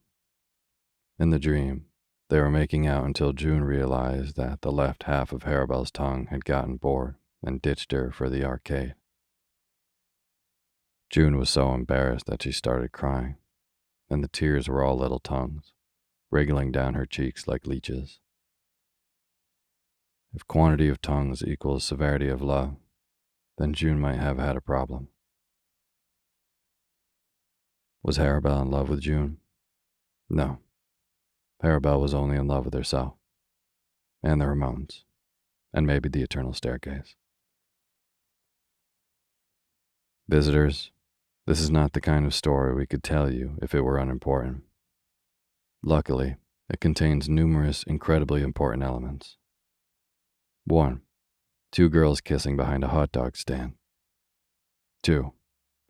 In 1.19 1.29
the 1.29 1.39
dream, 1.39 1.85
they 2.31 2.41
were 2.41 2.51
making 2.51 2.87
out 2.87 3.05
until 3.05 3.35
June 3.35 3.63
realized 3.63 4.37
that 4.37 4.63
the 4.63 4.73
left 4.73 5.03
half 5.03 5.33
of 5.33 5.43
Harebell's 5.43 5.91
tongue 5.91 6.29
had 6.31 6.47
gotten 6.47 6.77
bored 6.77 7.17
and 7.43 7.63
ditched 7.63 7.93
her 7.93 8.11
for 8.11 8.29
the 8.29 8.45
arcade. 8.45 8.95
June 11.11 11.37
was 11.37 11.51
so 11.51 11.75
embarrassed 11.75 12.27
that 12.27 12.43
she 12.43 12.53
started 12.53 12.93
crying, 12.93 13.37
and 14.09 14.23
the 14.23 14.29
tears 14.29 14.69
were 14.69 14.85
all 14.85 14.97
little 14.97 15.19
tongues, 15.19 15.73
wriggling 16.31 16.71
down 16.71 16.95
her 16.95 17.07
cheeks 17.07 17.49
like 17.49 17.67
leeches. 17.67 18.21
If 20.33 20.47
quantity 20.47 20.89
of 20.89 21.03
tongues 21.03 21.43
equals 21.45 21.83
severity 21.83 22.29
of 22.29 22.41
love, 22.41 22.77
then 23.59 23.73
June 23.73 23.99
might 23.99 24.21
have 24.21 24.39
had 24.39 24.57
a 24.57 24.61
problem. 24.61 25.09
Was 28.03 28.17
Harebell 28.17 28.63
in 28.63 28.71
love 28.71 28.89
with 28.89 29.01
June? 29.01 29.39
No. 30.29 30.59
Harebell 31.63 32.01
was 32.01 32.15
only 32.15 32.37
in 32.37 32.47
love 32.47 32.65
with 32.65 32.75
herself, 32.75 33.15
and 34.23 34.41
the 34.41 34.47
Ramones, 34.47 35.03
and 35.75 35.87
maybe 35.87 36.09
the 36.09 36.23
eternal 36.23 36.55
staircase. 36.55 37.17
Visitors, 40.31 40.93
this 41.49 41.61
is 41.61 41.71
not 41.71 41.93
the 41.93 42.01
kind 42.01 42.25
of 42.25 42.33
story 42.33 42.73
we 42.73 42.87
could 42.87 43.03
tell 43.03 43.33
you 43.33 43.59
if 43.61 43.75
it 43.75 43.81
were 43.81 43.99
unimportant. 43.99 44.63
Luckily, 45.83 46.37
it 46.69 46.79
contains 46.79 47.29
numerous 47.29 47.83
incredibly 47.83 48.41
important 48.43 48.85
elements. 48.85 49.39
1. 50.67 51.01
Two 51.73 51.89
girls 51.89 52.21
kissing 52.21 52.57
behind 52.57 52.85
a 52.85 52.89
hot 52.89 53.11
dog 53.11 53.37
stand. 53.37 53.73
2. 55.03 55.33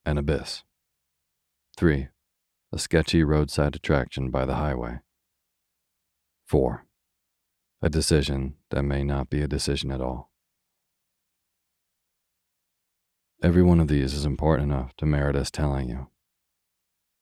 An 0.07 0.17
abyss. 0.17 0.65
3. 1.77 2.09
A 2.73 2.79
sketchy 2.79 3.23
roadside 3.23 3.77
attraction 3.77 4.31
by 4.31 4.47
the 4.47 4.55
highway. 4.55 5.01
4. 6.47 6.87
A 7.83 7.91
decision 7.91 8.55
that 8.71 8.85
may 8.85 9.05
not 9.05 9.29
be 9.29 9.43
a 9.43 9.47
decision 9.47 9.91
at 9.91 10.01
all. 10.01 10.30
Every 13.43 13.63
one 13.63 13.81
of 13.81 13.89
these 13.89 14.15
is 14.15 14.25
important 14.25 14.71
enough 14.71 14.95
to 14.97 15.07
merit 15.07 15.37
us 15.37 15.51
telling 15.51 15.89
you. 15.89 16.09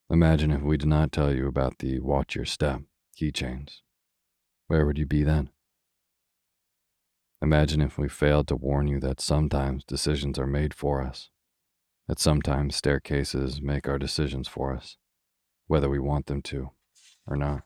Imagine 0.09 0.51
if 0.51 0.61
we 0.61 0.77
did 0.77 0.89
not 0.89 1.11
tell 1.11 1.33
you 1.33 1.47
about 1.47 1.79
the 1.79 1.99
watch 1.99 2.35
your 2.35 2.45
step 2.45 2.81
keychains. 3.19 3.81
Where 4.67 4.85
would 4.85 4.97
you 4.97 5.05
be 5.05 5.23
then? 5.23 5.49
Imagine 7.41 7.81
if 7.81 7.97
we 7.97 8.09
failed 8.09 8.47
to 8.49 8.55
warn 8.55 8.87
you 8.87 8.99
that 8.99 9.21
sometimes 9.21 9.83
decisions 9.83 10.37
are 10.37 10.47
made 10.47 10.73
for 10.73 11.01
us 11.01 11.29
that 12.09 12.19
sometimes 12.19 12.75
staircases 12.75 13.61
make 13.61 13.87
our 13.87 13.99
decisions 13.99 14.47
for 14.47 14.73
us, 14.73 14.97
whether 15.67 15.87
we 15.87 15.99
want 15.99 16.25
them 16.25 16.41
to 16.41 16.71
or 17.27 17.37
not. 17.37 17.61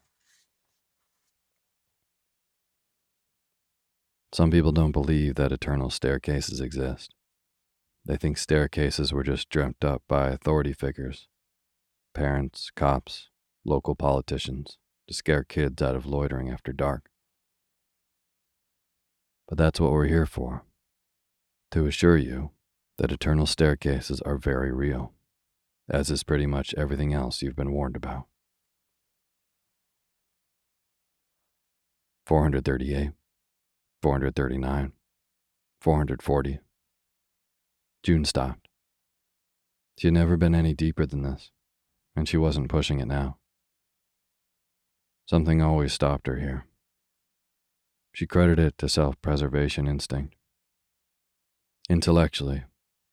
Some 4.34 4.52
people 4.52 4.74
don't 4.74 4.92
believe 4.92 5.36
that 5.36 5.54
eternal 5.54 5.90
staircases 5.90 6.60
exist. 6.60 7.16
They 8.06 8.18
think 8.18 8.38
staircases 8.38 9.14
were 9.14 9.24
just 9.24 9.50
dreamt 9.50 9.84
up 9.86 10.04
by 10.08 10.30
authority 10.30 10.74
figures 10.74 11.28
parents, 12.14 12.70
cops, 12.76 13.30
local 13.66 13.96
politicians 13.96 14.78
to 15.08 15.14
scare 15.14 15.44
kids 15.44 15.82
out 15.82 15.96
of 15.96 16.06
loitering 16.06 16.50
after 16.50 16.72
dark. 16.72 17.10
But 19.48 19.58
that's 19.58 19.80
what 19.80 19.92
we're 19.92 20.08
here 20.08 20.26
for 20.26 20.64
to 21.72 21.88
assure 21.88 22.18
you 22.18 22.52
that 22.98 23.12
eternal 23.12 23.48
staircases 23.48 24.22
are 24.22 24.38
very 24.38 24.72
real, 24.72 25.14
as 25.90 26.12
is 26.12 26.24
pretty 26.24 26.46
much 26.46 26.76
everything 26.76 27.14
else 27.14 27.42
you've 27.42 27.56
been 27.56 27.72
warned 27.72 27.96
about. 27.96 28.28
438, 32.28 33.12
439, 34.02 34.92
440. 35.82 36.60
June 38.04 38.26
stopped. 38.26 38.68
She 39.98 40.08
had 40.08 40.14
never 40.14 40.36
been 40.36 40.54
any 40.54 40.74
deeper 40.74 41.06
than 41.06 41.24
this, 41.24 41.52
and 42.16 42.28
she 42.28 42.36
wasn't 42.36 42.70
pushing 42.70 43.00
it 43.00 43.08
now. 43.08 43.38
Something 45.26 45.62
always 45.62 45.94
stopped 45.94 46.28
her 46.28 46.36
here. 46.36 46.66
She 48.12 48.28
credited 48.28 48.66
it 48.66 48.78
to 48.80 48.90
self 48.90 49.20
preservation 49.22 49.88
instinct. 49.88 50.36
Intellectually, 51.90 52.64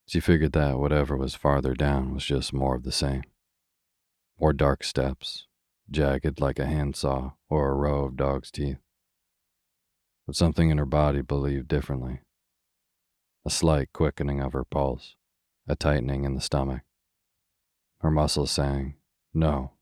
she 0.07 0.19
figured 0.19 0.53
that 0.53 0.79
whatever 0.79 1.17
was 1.17 1.37
farther 1.37 1.75
down 1.75 2.13
was 2.13 2.25
just 2.25 2.53
more 2.53 2.75
of 2.75 2.83
the 2.83 2.93
same. 2.93 3.23
More 4.41 4.53
dark 4.53 4.83
steps, 4.83 5.47
jagged 5.89 6.41
like 6.41 6.59
a 6.59 6.67
handsaw 6.67 7.33
or 7.49 7.71
a 7.71 7.75
row 7.75 8.05
of 8.05 8.17
dog's 8.17 8.51
teeth. 8.51 8.79
But 10.27 10.35
something 10.37 10.69
in 10.69 10.79
her 10.79 10.87
body 10.87 11.23
believed 11.23 11.69
differently. 11.69 12.23
A 13.45 13.51
slight 13.51 13.93
quickening 13.93 14.41
of 14.41 14.53
her 14.53 14.65
pulse, 14.65 15.17
a 15.67 15.75
tightening 15.75 16.25
in 16.25 16.35
the 16.35 16.41
stomach. 16.41 16.83
Her 18.01 18.11
muscles 18.11 18.51
saying, 18.51 18.97
No, 19.33 19.73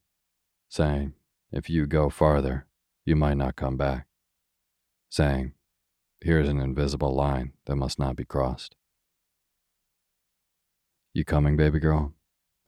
saying, 0.68 1.14
If 1.50 1.68
you 1.68 1.86
go 1.86 2.08
farther, 2.08 2.66
you 3.04 3.16
might 3.16 3.36
not 3.36 3.56
come 3.56 3.76
back. 3.76 4.06
Saying, 5.08 5.54
Here's 6.20 6.48
an 6.48 6.60
invisible 6.60 7.14
line 7.14 7.52
that 7.66 7.76
must 7.76 7.98
not 7.98 8.16
be 8.16 8.24
crossed. 8.24 8.76
You 11.12 11.24
coming, 11.24 11.56
baby 11.56 11.80
girl? 11.80 12.14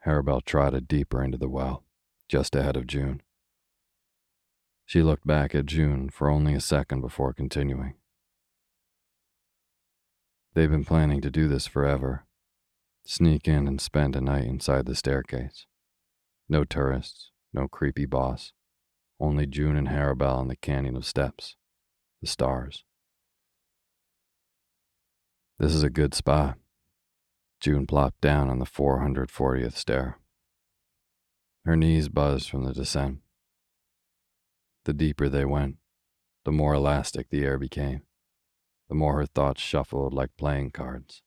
Harebell 0.07 0.45
trotted 0.45 0.89
deeper 0.89 1.23
into 1.23 1.39
the 1.39 1.49
well, 1.49 1.85
just 2.29 2.57
ahead 2.57 2.77
of 2.77 2.87
June. 2.87 3.23
She 4.87 5.03
looked 5.03 5.27
back 5.27 5.55
at 5.55 5.67
June 5.67 6.11
for 6.11 6.29
only 6.29 6.55
a 6.55 6.61
second 6.61 7.01
before 7.01 7.33
continuing. 7.33 7.95
They've 10.55 10.71
been 10.71 10.85
planning 10.85 11.21
to 11.21 11.31
do 11.31 11.49
this 11.49 11.67
forever. 11.67 12.27
Sneak 13.05 13.47
in 13.47 13.69
and 13.69 13.81
spend 13.81 14.17
a 14.17 14.21
night 14.21 14.45
inside 14.45 14.87
the 14.87 14.95
staircase. 14.95 15.67
No 16.49 16.65
tourists, 16.65 17.31
no 17.53 17.69
creepy 17.69 18.07
boss. 18.07 18.53
Only 19.21 19.47
June 19.47 19.77
and 19.77 19.89
Harebell 19.89 20.37
on 20.37 20.49
the 20.49 20.57
canyon 20.57 20.97
of 20.97 21.07
steps. 21.07 21.57
The 22.21 22.27
stars. 22.27 22.85
This 25.59 25.75
is 25.75 25.83
a 25.83 25.91
good 25.91 26.15
spot. 26.15 26.57
June 27.61 27.87
plopped 27.87 28.21
down 28.21 28.49
on 28.49 28.59
the 28.59 28.65
440th 28.65 29.75
stair. 29.75 30.19
Her 31.65 31.77
knees 31.77 32.09
buzzed 32.09 32.49
from 32.49 32.65
the 32.65 32.73
descent. 32.73 33.19
The 34.85 34.95
deeper 34.95 35.29
they 35.29 35.45
went, 35.45 35.77
the 36.45 36.53
more 36.53 36.73
elastic 36.75 37.29
the 37.29 37.45
air 37.45 37.59
became, 37.59 38.03
the 38.91 38.97
more 38.97 39.19
her 39.19 39.27
thoughts 39.27 39.63
shuffled 39.63 40.13
like 40.13 40.37
playing 40.37 40.73
cards. 40.73 41.23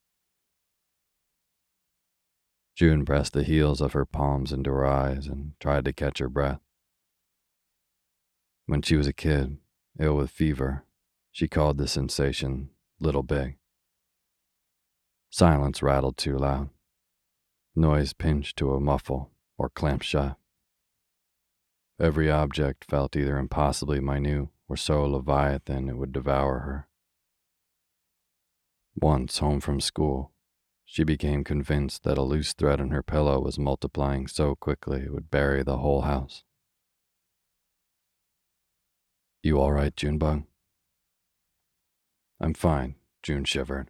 June 2.75 3.05
pressed 3.05 3.31
the 3.31 3.43
heels 3.43 3.79
of 3.79 3.93
her 3.93 4.03
palms 4.03 4.51
into 4.51 4.69
her 4.69 4.85
eyes 4.85 5.27
and 5.27 5.53
tried 5.61 5.85
to 5.85 5.93
catch 5.93 6.19
her 6.19 6.27
breath. 6.27 6.59
When 8.65 8.81
she 8.81 8.97
was 8.97 9.07
a 9.07 9.13
kid, 9.13 9.59
ill 9.97 10.15
with 10.15 10.29
fever, 10.29 10.83
she 11.31 11.47
called 11.47 11.77
the 11.77 11.87
sensation 11.87 12.69
Little 12.99 13.23
Big. 13.23 13.55
Silence 15.29 15.81
rattled 15.81 16.17
too 16.17 16.37
loud. 16.37 16.69
Noise 17.77 18.11
pinched 18.11 18.57
to 18.57 18.73
a 18.73 18.81
muffle 18.81 19.31
or 19.57 19.69
clamped 19.69 20.03
shut. 20.03 20.35
Every 21.97 22.29
object 22.29 22.83
felt 22.89 23.15
either 23.15 23.37
impossibly 23.37 24.01
minute 24.01 24.49
or 24.67 24.75
so 24.75 25.05
leviathan 25.05 25.87
it 25.87 25.95
would 25.95 26.11
devour 26.11 26.59
her. 26.59 26.89
Once 28.95 29.39
home 29.39 29.59
from 29.59 29.79
school, 29.79 30.31
she 30.85 31.03
became 31.03 31.43
convinced 31.43 32.03
that 32.03 32.17
a 32.17 32.21
loose 32.21 32.53
thread 32.53 32.79
in 32.79 32.91
her 32.91 33.01
pillow 33.01 33.39
was 33.39 33.57
multiplying 33.57 34.27
so 34.27 34.55
quickly 34.55 35.01
it 35.01 35.13
would 35.13 35.31
bury 35.31 35.63
the 35.63 35.77
whole 35.77 36.01
house. 36.01 36.43
You 39.41 39.59
all 39.59 39.71
right, 39.71 39.95
Junebug? 39.95 40.43
I'm 42.39 42.53
fine, 42.53 42.95
June 43.23 43.43
shivered. 43.43 43.89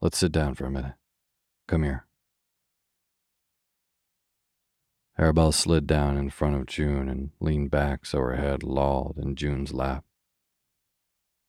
Let's 0.00 0.18
sit 0.18 0.32
down 0.32 0.54
for 0.54 0.64
a 0.64 0.70
minute. 0.70 0.94
Come 1.68 1.82
here. 1.82 2.06
Harebell 5.18 5.52
slid 5.52 5.86
down 5.86 6.16
in 6.16 6.30
front 6.30 6.56
of 6.56 6.66
June 6.66 7.08
and 7.08 7.30
leaned 7.38 7.70
back 7.70 8.06
so 8.06 8.18
her 8.18 8.36
head 8.36 8.62
lolled 8.62 9.18
in 9.18 9.36
June's 9.36 9.72
lap. 9.72 10.04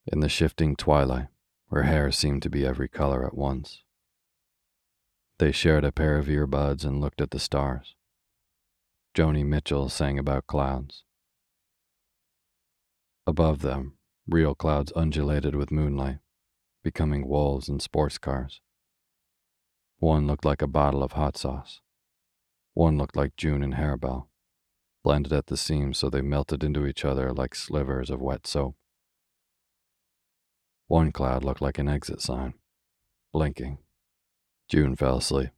In 0.05 0.19
the 0.19 0.29
shifting 0.29 0.75
twilight, 0.75 1.27
her 1.73 1.83
hair 1.83 2.11
seemed 2.11 2.43
to 2.43 2.51
be 2.51 2.63
every 2.63 2.87
color 2.87 3.25
at 3.25 3.33
once. 3.33 3.81
They 5.39 5.51
shared 5.51 5.83
a 5.83 5.91
pair 5.91 6.19
of 6.19 6.27
earbuds 6.27 6.85
and 6.85 7.01
looked 7.01 7.19
at 7.19 7.31
the 7.31 7.39
stars. 7.39 7.95
Joni 9.15 9.43
Mitchell 9.43 9.89
sang 9.89 10.19
about 10.19 10.45
clouds. 10.45 11.03
Above 13.25 13.63
them, 13.63 13.97
real 14.27 14.53
clouds 14.53 14.93
undulated 14.95 15.55
with 15.55 15.71
moonlight, 15.71 16.19
becoming 16.83 17.27
wolves 17.27 17.67
and 17.67 17.81
sports 17.81 18.19
cars. 18.19 18.61
One 19.97 20.27
looked 20.27 20.45
like 20.45 20.61
a 20.61 20.67
bottle 20.67 21.01
of 21.01 21.13
hot 21.13 21.37
sauce. 21.37 21.81
One 22.75 22.99
looked 22.99 23.15
like 23.15 23.35
June 23.35 23.63
and 23.63 23.73
Harebell, 23.73 24.27
blended 25.03 25.33
at 25.33 25.47
the 25.47 25.57
seams 25.57 25.97
so 25.97 26.11
they 26.11 26.21
melted 26.21 26.63
into 26.63 26.85
each 26.85 27.03
other 27.03 27.33
like 27.33 27.55
slivers 27.55 28.11
of 28.11 28.21
wet 28.21 28.45
soap. 28.45 28.75
One 30.87 31.11
cloud 31.11 31.43
looked 31.43 31.61
like 31.61 31.79
an 31.79 31.87
exit 31.87 32.21
sign, 32.21 32.53
blinking. 33.31 33.79
June 34.67 34.95
fell 34.95 35.17
asleep. 35.17 35.49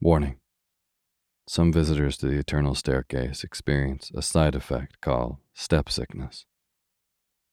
Warning. 0.00 0.38
Some 1.46 1.72
visitors 1.72 2.16
to 2.18 2.26
the 2.26 2.38
eternal 2.38 2.74
staircase 2.74 3.44
experience 3.44 4.10
a 4.14 4.22
side 4.22 4.54
effect 4.54 5.00
called 5.00 5.36
step 5.52 5.90
sickness 5.90 6.46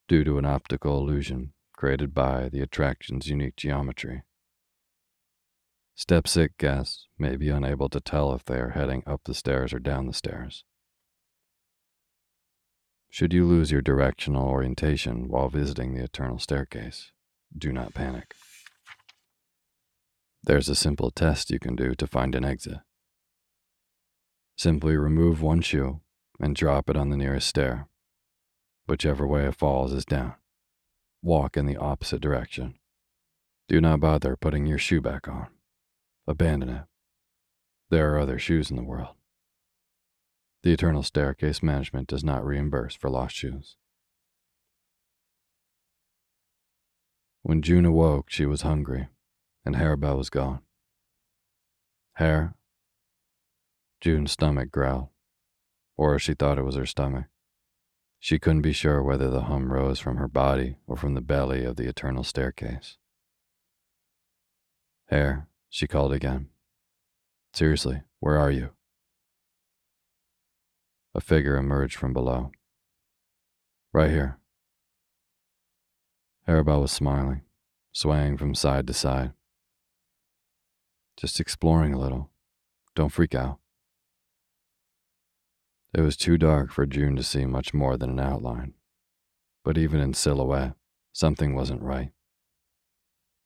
due 0.08 0.24
to 0.24 0.38
an 0.38 0.46
optical 0.46 0.98
illusion 0.98 1.52
created 1.76 2.14
by 2.14 2.48
the 2.48 2.60
attraction's 2.60 3.28
unique 3.28 3.56
geometry. 3.56 4.22
Step 5.94 6.26
sick 6.26 6.56
guests 6.58 7.08
may 7.18 7.36
be 7.36 7.48
unable 7.50 7.88
to 7.88 8.00
tell 8.00 8.32
if 8.32 8.44
they 8.44 8.58
are 8.58 8.70
heading 8.70 9.02
up 9.06 9.20
the 9.24 9.34
stairs 9.34 9.72
or 9.72 9.78
down 9.78 10.06
the 10.06 10.12
stairs. 10.12 10.64
Should 13.10 13.32
you 13.32 13.46
lose 13.46 13.70
your 13.70 13.82
directional 13.82 14.46
orientation 14.46 15.28
while 15.28 15.48
visiting 15.48 15.94
the 15.94 16.04
eternal 16.04 16.38
staircase, 16.38 17.10
do 17.56 17.72
not 17.72 17.94
panic. 17.94 18.34
There's 20.42 20.68
a 20.68 20.74
simple 20.74 21.10
test 21.10 21.50
you 21.50 21.58
can 21.58 21.74
do 21.74 21.94
to 21.94 22.06
find 22.06 22.34
an 22.34 22.44
exit. 22.44 22.78
Simply 24.56 24.96
remove 24.96 25.42
one 25.42 25.60
shoe 25.60 26.00
and 26.40 26.54
drop 26.54 26.88
it 26.88 26.96
on 26.96 27.10
the 27.10 27.16
nearest 27.16 27.48
stair. 27.48 27.88
Whichever 28.86 29.26
way 29.26 29.46
it 29.46 29.56
falls 29.56 29.92
is 29.92 30.04
down. 30.04 30.34
Walk 31.22 31.56
in 31.56 31.66
the 31.66 31.76
opposite 31.76 32.20
direction. 32.20 32.78
Do 33.68 33.80
not 33.80 34.00
bother 34.00 34.36
putting 34.36 34.66
your 34.66 34.78
shoe 34.78 35.00
back 35.00 35.28
on. 35.28 35.48
Abandon 36.26 36.68
it. 36.68 36.84
There 37.90 38.14
are 38.14 38.18
other 38.18 38.38
shoes 38.38 38.70
in 38.70 38.76
the 38.76 38.82
world. 38.82 39.17
The 40.62 40.72
Eternal 40.72 41.02
Staircase 41.02 41.62
Management 41.62 42.08
does 42.08 42.24
not 42.24 42.44
reimburse 42.44 42.96
for 42.96 43.08
lost 43.08 43.36
shoes. 43.36 43.76
When 47.42 47.62
June 47.62 47.86
awoke, 47.86 48.28
she 48.28 48.44
was 48.44 48.62
hungry, 48.62 49.08
and 49.64 49.76
Harebell 49.76 50.18
was 50.18 50.30
gone. 50.30 50.60
Hair? 52.14 52.54
June's 54.00 54.32
stomach 54.32 54.70
growled, 54.70 55.08
or 55.96 56.18
she 56.18 56.34
thought 56.34 56.58
it 56.58 56.64
was 56.64 56.74
her 56.74 56.86
stomach. 56.86 57.26
She 58.18 58.40
couldn't 58.40 58.62
be 58.62 58.72
sure 58.72 59.02
whether 59.02 59.30
the 59.30 59.42
hum 59.42 59.72
rose 59.72 60.00
from 60.00 60.16
her 60.16 60.28
body 60.28 60.76
or 60.86 60.96
from 60.96 61.14
the 61.14 61.20
belly 61.20 61.64
of 61.64 61.76
the 61.76 61.88
eternal 61.88 62.24
staircase. 62.24 62.98
Hair, 65.06 65.46
she 65.70 65.86
called 65.86 66.12
again. 66.12 66.48
Seriously, 67.54 68.02
where 68.18 68.36
are 68.36 68.50
you? 68.50 68.70
A 71.14 71.20
figure 71.20 71.56
emerged 71.56 71.96
from 71.96 72.12
below. 72.12 72.52
Right 73.92 74.10
here. 74.10 74.38
Harebell 76.46 76.82
was 76.82 76.92
smiling, 76.92 77.42
swaying 77.92 78.36
from 78.36 78.54
side 78.54 78.86
to 78.86 78.94
side. 78.94 79.32
Just 81.16 81.40
exploring 81.40 81.92
a 81.92 81.98
little. 81.98 82.30
Don't 82.94 83.10
freak 83.10 83.34
out. 83.34 83.58
It 85.94 86.02
was 86.02 86.16
too 86.16 86.36
dark 86.36 86.70
for 86.70 86.86
June 86.86 87.16
to 87.16 87.22
see 87.22 87.46
much 87.46 87.72
more 87.72 87.96
than 87.96 88.10
an 88.10 88.20
outline, 88.20 88.74
but 89.64 89.78
even 89.78 90.00
in 90.00 90.14
silhouette, 90.14 90.74
something 91.12 91.54
wasn't 91.54 91.82
right. 91.82 92.10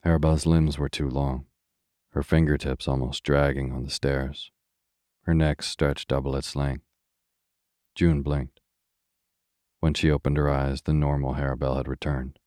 Harebell's 0.04 0.44
limbs 0.44 0.78
were 0.78 0.88
too 0.88 1.08
long, 1.08 1.46
her 2.10 2.22
fingertips 2.22 2.88
almost 2.88 3.22
dragging 3.22 3.72
on 3.72 3.84
the 3.84 3.90
stairs. 3.90 4.50
Her 5.22 5.34
neck 5.34 5.62
stretched 5.62 6.08
double 6.08 6.34
its 6.36 6.56
length. 6.56 6.84
June 7.94 8.22
blinked. 8.22 8.60
When 9.80 9.94
she 9.94 10.10
opened 10.10 10.36
her 10.36 10.48
eyes, 10.48 10.82
the 10.82 10.92
normal 10.92 11.34
Harebell 11.34 11.76
had 11.76 11.88
returned. 11.88 12.38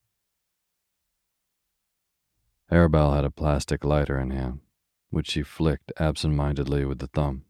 Harebell 2.71 3.13
had 3.13 3.25
a 3.25 3.29
plastic 3.29 3.83
lighter 3.83 4.19
in 4.19 4.31
hand, 4.31 4.61
which 5.09 5.29
she 5.31 5.43
flicked 5.43 5.91
absent 5.97 6.33
mindedly 6.33 6.85
with 6.85 6.99
the 6.99 7.07
thumb. 7.07 7.45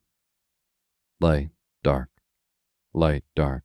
Light, 1.21 1.51
dark, 1.83 2.09
light, 2.93 3.23
dark. 3.35 3.63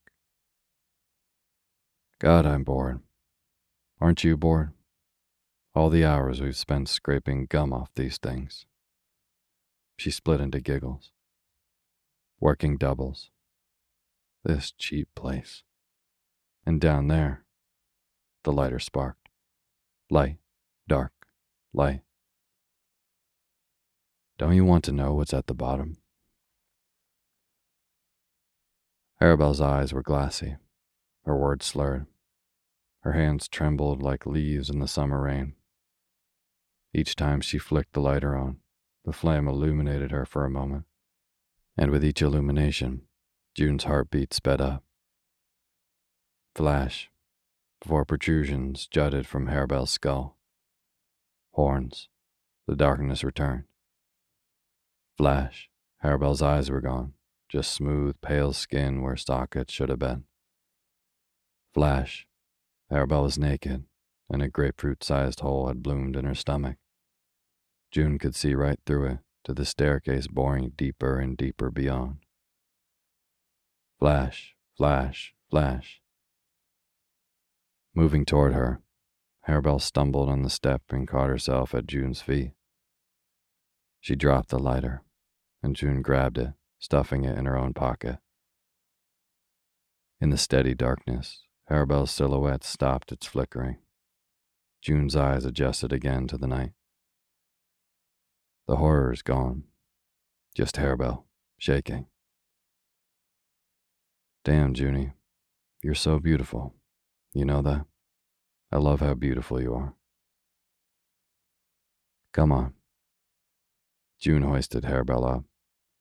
God, 2.20 2.46
I'm 2.46 2.64
bored. 2.64 3.00
Aren't 4.00 4.22
you 4.22 4.36
bored? 4.36 4.72
All 5.74 5.90
the 5.90 6.04
hours 6.04 6.40
we've 6.40 6.56
spent 6.56 6.88
scraping 6.88 7.46
gum 7.46 7.72
off 7.72 7.90
these 7.94 8.18
things. 8.18 8.66
She 9.96 10.10
split 10.10 10.40
into 10.40 10.60
giggles. 10.60 11.12
Working 12.40 12.76
doubles. 12.76 13.30
This 14.44 14.72
cheap 14.72 15.08
place. 15.14 15.62
And 16.64 16.80
down 16.80 17.08
there, 17.08 17.44
the 18.44 18.52
lighter 18.52 18.78
sparked. 18.78 19.28
Light, 20.10 20.38
dark, 20.88 21.12
light. 21.72 22.00
Don't 24.38 24.54
you 24.54 24.64
want 24.64 24.84
to 24.84 24.92
know 24.92 25.12
what's 25.14 25.34
at 25.34 25.46
the 25.46 25.54
bottom? 25.54 25.98
Harebell's 29.20 29.60
eyes 29.60 29.92
were 29.92 30.02
glassy, 30.02 30.56
her 31.26 31.36
words 31.36 31.66
slurred. 31.66 32.06
Her 33.00 33.12
hands 33.12 33.48
trembled 33.48 34.02
like 34.02 34.24
leaves 34.24 34.70
in 34.70 34.78
the 34.78 34.88
summer 34.88 35.20
rain. 35.20 35.54
Each 36.94 37.14
time 37.14 37.42
she 37.42 37.58
flicked 37.58 37.92
the 37.92 38.00
lighter 38.00 38.34
on, 38.34 38.60
the 39.04 39.12
flame 39.12 39.46
illuminated 39.46 40.10
her 40.10 40.24
for 40.24 40.44
a 40.44 40.50
moment, 40.50 40.86
and 41.76 41.90
with 41.90 42.04
each 42.04 42.22
illumination, 42.22 43.02
June's 43.54 43.84
heartbeat 43.84 44.32
sped 44.32 44.60
up. 44.60 44.84
Flash, 46.54 47.10
four 47.84 48.04
protrusions 48.04 48.86
jutted 48.86 49.26
from 49.26 49.48
Harebell's 49.48 49.90
skull. 49.90 50.36
Horns, 51.52 52.08
the 52.68 52.76
darkness 52.76 53.24
returned. 53.24 53.64
Flash, 55.18 55.68
Harebell's 56.04 56.42
eyes 56.42 56.70
were 56.70 56.80
gone, 56.80 57.14
just 57.48 57.72
smooth, 57.72 58.14
pale 58.22 58.52
skin 58.52 59.02
where 59.02 59.16
sockets 59.16 59.72
should 59.72 59.88
have 59.88 59.98
been. 59.98 60.24
Flash, 61.74 62.26
Harebell 62.90 63.24
was 63.24 63.38
naked, 63.38 63.84
and 64.30 64.42
a 64.42 64.48
grapefruit 64.48 65.02
sized 65.02 65.40
hole 65.40 65.66
had 65.66 65.82
bloomed 65.82 66.16
in 66.16 66.24
her 66.24 66.34
stomach. 66.34 66.76
June 67.90 68.18
could 68.18 68.36
see 68.36 68.54
right 68.54 68.78
through 68.86 69.06
it 69.06 69.18
to 69.44 69.52
the 69.52 69.64
staircase 69.64 70.28
boring 70.28 70.72
deeper 70.76 71.18
and 71.18 71.36
deeper 71.36 71.70
beyond. 71.70 72.18
Flash, 74.00 74.56
flash, 74.78 75.34
flash. 75.50 76.00
Moving 77.94 78.24
toward 78.24 78.54
her, 78.54 78.80
Harebell 79.46 79.78
stumbled 79.78 80.30
on 80.30 80.40
the 80.40 80.48
step 80.48 80.80
and 80.88 81.06
caught 81.06 81.28
herself 81.28 81.74
at 81.74 81.86
June's 81.86 82.22
feet. 82.22 82.52
She 84.00 84.16
dropped 84.16 84.48
the 84.48 84.58
lighter, 84.58 85.02
and 85.62 85.76
June 85.76 86.00
grabbed 86.00 86.38
it, 86.38 86.54
stuffing 86.78 87.24
it 87.24 87.36
in 87.36 87.44
her 87.44 87.58
own 87.58 87.74
pocket. 87.74 88.20
In 90.18 90.30
the 90.30 90.38
steady 90.38 90.72
darkness, 90.72 91.42
Harebell's 91.70 92.10
silhouette 92.10 92.64
stopped 92.64 93.12
its 93.12 93.26
flickering. 93.26 93.76
June's 94.80 95.14
eyes 95.14 95.44
adjusted 95.44 95.92
again 95.92 96.26
to 96.28 96.38
the 96.38 96.46
night. 96.46 96.72
The 98.66 98.76
horror 98.76 99.12
is 99.12 99.20
gone. 99.20 99.64
Just 100.54 100.76
Harebell, 100.76 101.24
shaking. 101.58 102.06
Damn, 104.42 104.74
Junie, 104.74 105.12
you're 105.82 105.94
so 105.94 106.18
beautiful. 106.18 106.74
You 107.34 107.44
know 107.44 107.60
that? 107.62 107.84
I 108.72 108.78
love 108.78 109.00
how 109.00 109.14
beautiful 109.14 109.60
you 109.60 109.74
are. 109.74 109.94
Come 112.32 112.50
on. 112.50 112.74
June 114.18 114.42
hoisted 114.42 114.84
Harebell 114.84 115.28
up, 115.28 115.44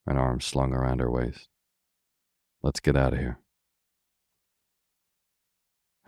an 0.06 0.18
arm 0.18 0.40
slung 0.40 0.74
around 0.74 1.00
her 1.00 1.12
waist. 1.12 1.50
Let's 2.62 2.80
get 2.80 2.96
out 2.96 3.14
of 3.14 3.20
here. 3.20 3.40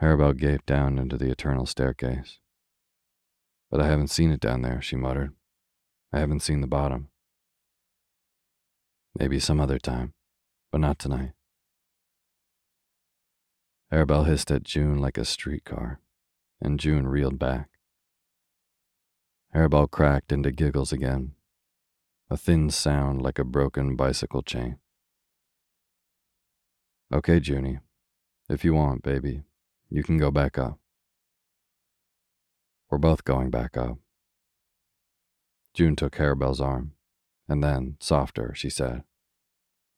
Harebell 0.02 0.38
gaped 0.38 0.66
down 0.66 0.98
into 0.98 1.18
the 1.18 1.30
eternal 1.30 1.66
staircase. 1.66 2.40
But 3.70 3.82
I 3.82 3.88
haven't 3.88 4.10
seen 4.10 4.32
it 4.32 4.40
down 4.40 4.62
there, 4.62 4.82
she 4.82 4.96
muttered. 4.96 5.34
I 6.14 6.20
haven't 6.20 6.42
seen 6.42 6.62
the 6.62 6.68
bottom. 6.68 7.10
Maybe 9.18 9.40
some 9.40 9.60
other 9.60 9.80
time, 9.80 10.14
but 10.72 10.82
not 10.82 10.98
tonight. 10.98 11.34
Harebell 13.92 14.26
hissed 14.26 14.50
at 14.52 14.64
June 14.64 15.00
like 15.00 15.18
a 15.18 15.26
streetcar, 15.26 16.00
and 16.62 16.80
June 16.80 17.08
reeled 17.08 17.38
back. 17.38 17.70
Harebell 19.54 19.92
cracked 19.92 20.32
into 20.32 20.50
giggles 20.52 20.94
again, 20.94 21.34
a 22.30 22.38
thin 22.38 22.70
sound 22.70 23.22
like 23.22 23.38
a 23.38 23.44
broken 23.44 23.98
bicycle 23.98 24.44
chain. 24.44 24.78
Okay, 27.14 27.42
Junie, 27.44 27.80
if 28.48 28.64
you 28.64 28.74
want, 28.74 29.04
baby, 29.04 29.44
you 29.90 30.04
can 30.04 30.18
go 30.18 30.32
back 30.32 30.58
up. 30.58 30.80
We're 32.90 32.98
both 32.98 33.26
going 33.26 33.50
back 33.50 33.76
up. 33.76 33.98
June 35.74 35.98
took 35.98 36.16
Harebell's 36.16 36.62
arm, 36.62 36.94
and 37.50 37.62
then, 37.62 37.98
softer, 38.00 38.54
she 38.56 38.70
said, 38.70 39.04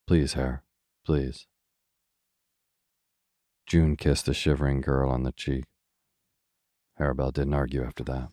Please, 0.08 0.32
Hair, 0.32 0.64
please. 1.06 1.46
June 3.66 3.96
kissed 3.96 4.26
the 4.26 4.34
shivering 4.34 4.80
girl 4.80 5.10
on 5.10 5.22
the 5.22 5.32
cheek. 5.32 5.64
Harebell 6.98 7.32
didn't 7.32 7.54
argue 7.54 7.82
after 7.82 8.04
that. 8.04 8.28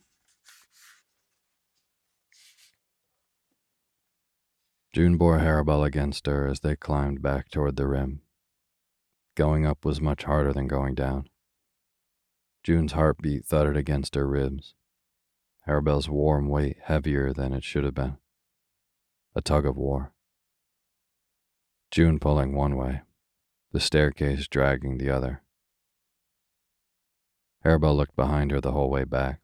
June 4.93 5.17
bore 5.17 5.39
Harebell 5.39 5.85
against 5.85 6.25
her 6.27 6.47
as 6.47 6.59
they 6.59 6.75
climbed 6.75 7.21
back 7.21 7.49
toward 7.49 7.77
the 7.77 7.87
rim. 7.87 8.21
Going 9.35 9.65
up 9.65 9.85
was 9.85 10.01
much 10.01 10.25
harder 10.25 10.51
than 10.51 10.67
going 10.67 10.95
down. 10.95 11.29
June's 12.63 12.91
heartbeat 12.91 13.45
thudded 13.45 13.77
against 13.77 14.15
her 14.15 14.27
ribs. 14.27 14.75
Harebell's 15.67 16.09
warm 16.09 16.49
weight 16.49 16.77
heavier 16.83 17.31
than 17.31 17.53
it 17.53 17.63
should 17.63 17.85
have 17.85 17.95
been. 17.95 18.17
A 19.33 19.41
tug 19.41 19.65
of 19.65 19.77
war. 19.77 20.11
June 21.89 22.19
pulling 22.19 22.53
one 22.53 22.75
way, 22.75 23.01
the 23.71 23.79
staircase 23.79 24.47
dragging 24.47 24.97
the 24.97 25.09
other. 25.09 25.41
Harebell 27.63 27.95
looked 27.95 28.15
behind 28.15 28.51
her 28.51 28.59
the 28.59 28.71
whole 28.71 28.89
way 28.89 29.03
back. 29.03 29.39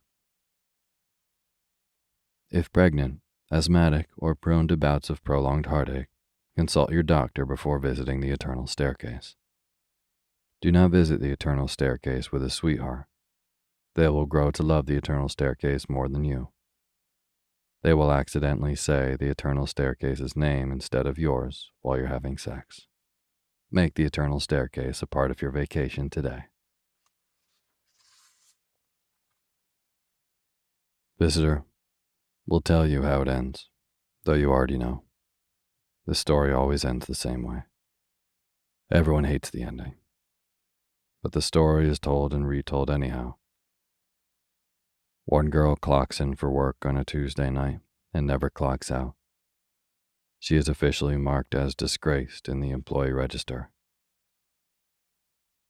If 2.50 2.72
pregnant, 2.72 3.22
asthmatic, 3.52 4.08
or 4.18 4.36
prone 4.36 4.68
to 4.70 4.78
bouts 4.78 5.10
of 5.10 5.24
prolonged 5.24 5.68
heartache, 5.68 6.08
consult 6.56 6.92
your 6.92 7.04
doctor 7.04 7.46
before 7.46 7.80
visiting 7.80 8.20
the 8.20 8.32
eternal 8.32 8.68
staircase. 8.68 9.36
Do 10.60 10.72
not 10.72 10.92
visit 10.92 11.22
the 11.22 11.32
eternal 11.32 11.68
staircase 11.68 12.32
with 12.32 12.44
a 12.44 12.50
sweetheart. 12.50 13.06
They 13.96 14.08
will 14.08 14.26
grow 14.26 14.52
to 14.52 14.64
love 14.64 14.88
the 14.88 14.96
eternal 14.96 15.30
staircase 15.30 15.88
more 15.88 16.10
than 16.10 16.24
you. 16.24 16.50
They 17.84 17.94
will 17.94 18.12
accidentally 18.12 18.76
say 18.76 19.16
the 19.20 19.30
eternal 19.30 19.68
staircase's 19.68 20.36
name 20.36 20.72
instead 20.72 21.06
of 21.06 21.20
yours 21.20 21.72
while 21.82 21.98
you're 21.98 22.08
having 22.08 22.38
sex. 22.38 22.87
Make 23.72 23.96
the 23.96 24.04
eternal 24.04 24.40
staircase 24.40 25.02
a 25.02 25.08
part 25.08 25.32
of 25.32 25.42
your 25.42 25.52
vacation 25.52 26.10
today. 26.10 26.46
Visitor, 31.20 31.64
we'll 32.46 32.62
tell 32.62 32.88
you 32.88 33.04
how 33.04 33.22
it 33.22 33.28
ends, 33.28 33.70
though 34.24 34.34
you 34.34 34.52
already 34.52 34.78
know. 34.78 35.04
The 36.06 36.16
story 36.16 36.54
always 36.54 36.86
ends 36.86 37.06
the 37.06 37.16
same 37.16 37.44
way. 37.44 37.64
Everyone 38.92 39.26
hates 39.26 39.50
the 39.50 39.64
ending 39.64 39.96
but 41.28 41.34
the 41.34 41.42
story 41.42 41.90
is 41.90 42.00
told 42.00 42.34
and 42.34 42.48
retold 42.48 42.90
anyhow. 42.90 43.36
One 45.26 45.50
girl 45.50 45.76
clocks 45.76 46.22
in 46.22 46.36
for 46.36 46.50
work 46.50 46.78
on 46.86 46.96
a 46.96 47.04
Tuesday 47.04 47.50
night 47.50 47.80
and 48.14 48.26
never 48.26 48.50
clocks 48.50 48.90
out. 48.90 49.17
She 50.40 50.56
is 50.56 50.68
officially 50.68 51.18
marked 51.18 51.56
as 51.56 51.76
disgraced 51.76 52.48
in 52.48 52.60
the 52.60 52.70
employee 52.70 53.12
register. 53.12 53.72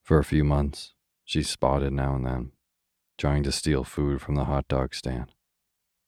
For 0.03 0.20
a 0.20 0.24
few 0.24 0.43
months, 0.43 0.93
she's 1.26 1.49
spotted 1.49 1.93
now 1.93 2.15
and 2.15 2.26
then, 2.26 2.51
trying 3.18 3.43
to 3.43 3.51
steal 3.51 3.84
food 3.84 4.22
from 4.22 4.36
the 4.36 4.45
hot 4.45 4.68
dog 4.68 4.93
stand, 4.93 5.34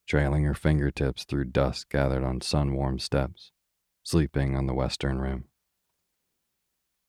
trailing 0.08 0.44
her 0.44 0.54
fingertips 0.54 1.24
through 1.24 1.46
dust 1.46 1.90
gathered 1.90 2.24
on 2.24 2.42
sun 2.42 2.74
warmed 2.74 3.02
steps, 3.02 3.52
sleeping 4.04 4.56
on 4.56 4.68
the 4.68 4.74
western 4.74 5.20
rim. 5.20 5.46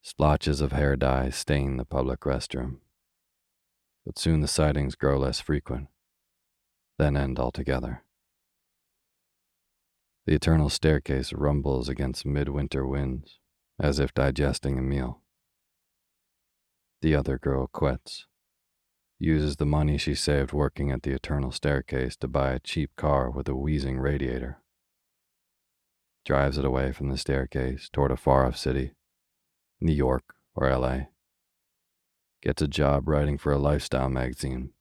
Splotches 0.03 0.61
of 0.61 0.73
hair 0.73 0.97
dye 0.97 1.29
stain 1.31 1.77
the 1.77 1.85
public 1.85 2.21
restroom. 2.21 2.79
But 4.07 4.19
soon 4.19 4.41
the 4.41 4.49
sightings 4.49 4.95
grow 4.95 5.19
less 5.19 5.41
frequent, 5.41 5.89
then 6.99 7.17
end 7.17 7.39
altogether. 7.39 8.03
The 10.27 10.35
eternal 10.35 10.69
staircase 10.69 11.33
rumbles 11.33 11.89
against 11.89 12.27
midwinter 12.27 12.87
winds, 12.87 13.39
as 13.79 13.99
if 13.99 14.15
digesting 14.15 14.79
a 14.79 14.83
meal. 14.83 15.23
The 17.03 17.15
other 17.15 17.39
girl 17.39 17.67
quits, 17.67 18.27
uses 19.19 19.57
the 19.57 19.67
money 19.67 19.99
she 19.99 20.15
saved 20.15 20.53
working 20.53 20.91
at 20.91 21.03
the 21.03 21.13
eternal 21.13 21.51
staircase 21.51 22.17
to 22.17 22.29
buy 22.29 22.53
a 22.53 22.61
cheap 22.61 22.91
car 22.97 23.31
with 23.31 23.49
a 23.49 23.55
wheezing 23.55 23.99
radiator, 23.99 24.61
drives 26.25 26.59
it 26.59 26.65
away 26.65 26.93
from 26.93 27.09
the 27.09 27.17
staircase 27.17 27.89
toward 27.91 28.11
a 28.11 28.17
far 28.17 28.47
off 28.47 28.57
city 28.57 28.93
New 29.81 29.93
York, 29.93 30.35
or 30.55 30.71
LA. 30.71 31.07
Gets 32.43 32.61
a 32.61 32.69
job 32.69 33.09
writing 33.09 33.39
for 33.39 33.51
a 33.53 33.59
lifestyle 33.59 34.11
magazine. 34.11 34.73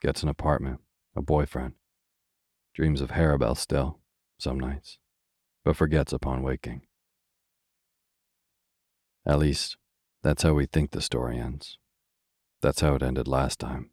Gets 0.00 0.22
an 0.22 0.30
apartment, 0.30 0.80
a 1.14 1.20
boyfriend. 1.20 1.74
Dreams 2.74 3.00
of 3.00 3.10
Harebell 3.10 3.56
still, 3.56 4.00
some 4.38 4.58
nights, 4.58 4.98
but 5.64 5.76
forgets 5.76 6.12
upon 6.12 6.42
waking. 6.42 6.82
At 9.26 9.38
least, 9.38 9.76
that's 10.22 10.42
how 10.42 10.54
we 10.54 10.66
think 10.66 10.90
the 10.90 11.00
story 11.00 11.38
ends. 11.38 11.78
That's 12.60 12.80
how 12.80 12.94
it 12.94 13.02
ended 13.02 13.28
last 13.28 13.58
time. 13.58 13.90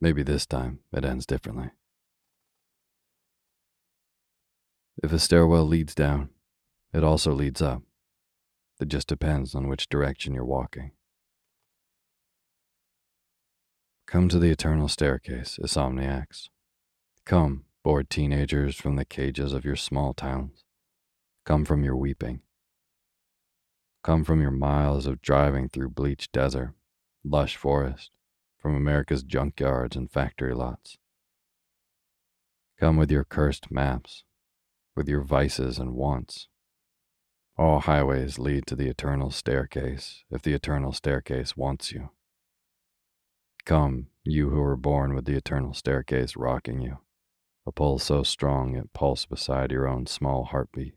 Maybe 0.00 0.22
this 0.22 0.46
time 0.46 0.80
it 0.92 1.04
ends 1.04 1.26
differently. 1.26 1.70
If 5.02 5.12
a 5.12 5.18
stairwell 5.18 5.66
leads 5.66 5.94
down, 5.94 6.30
it 6.92 7.02
also 7.02 7.32
leads 7.32 7.60
up. 7.60 7.82
It 8.80 8.88
just 8.88 9.08
depends 9.08 9.54
on 9.54 9.68
which 9.68 9.88
direction 9.88 10.34
you're 10.34 10.44
walking. 10.44 10.92
Come 14.06 14.28
to 14.28 14.38
the 14.38 14.50
eternal 14.50 14.88
staircase, 14.88 15.58
insomniacs. 15.60 16.48
Come, 17.24 17.64
bored 17.84 18.08
teenagers 18.08 18.76
from 18.76 18.96
the 18.96 19.04
cages 19.04 19.52
of 19.52 19.64
your 19.64 19.76
small 19.76 20.14
towns. 20.14 20.64
Come 21.44 21.66
from 21.66 21.84
your 21.84 21.96
weeping. 21.96 22.40
Come 24.02 24.24
from 24.24 24.40
your 24.40 24.50
miles 24.50 25.06
of 25.06 25.20
driving 25.20 25.68
through 25.68 25.90
bleached 25.90 26.32
desert, 26.32 26.72
lush 27.22 27.56
forest, 27.56 28.10
from 28.58 28.74
America's 28.74 29.22
junkyards 29.22 29.96
and 29.96 30.10
factory 30.10 30.54
lots. 30.54 30.96
Come 32.80 32.96
with 32.96 33.10
your 33.10 33.24
cursed 33.24 33.70
maps, 33.70 34.24
with 34.96 35.06
your 35.06 35.22
vices 35.22 35.78
and 35.78 35.92
wants, 35.92 36.48
all 37.58 37.80
highways 37.80 38.38
lead 38.38 38.66
to 38.66 38.74
the 38.74 38.88
eternal 38.88 39.30
staircase 39.30 40.24
if 40.30 40.40
the 40.40 40.54
eternal 40.54 40.92
staircase 40.92 41.54
wants 41.54 41.92
you. 41.92 42.08
Come, 43.66 44.06
you 44.22 44.48
who 44.48 44.60
were 44.60 44.76
born 44.76 45.14
with 45.14 45.26
the 45.26 45.36
eternal 45.36 45.74
staircase 45.74 46.34
rocking 46.34 46.80
you, 46.80 46.98
a 47.66 47.72
pull 47.72 47.98
so 47.98 48.22
strong 48.22 48.76
it 48.76 48.92
pulsed 48.92 49.28
beside 49.28 49.70
your 49.70 49.88
own 49.88 50.06
small 50.06 50.44
heartbeat. 50.44 50.94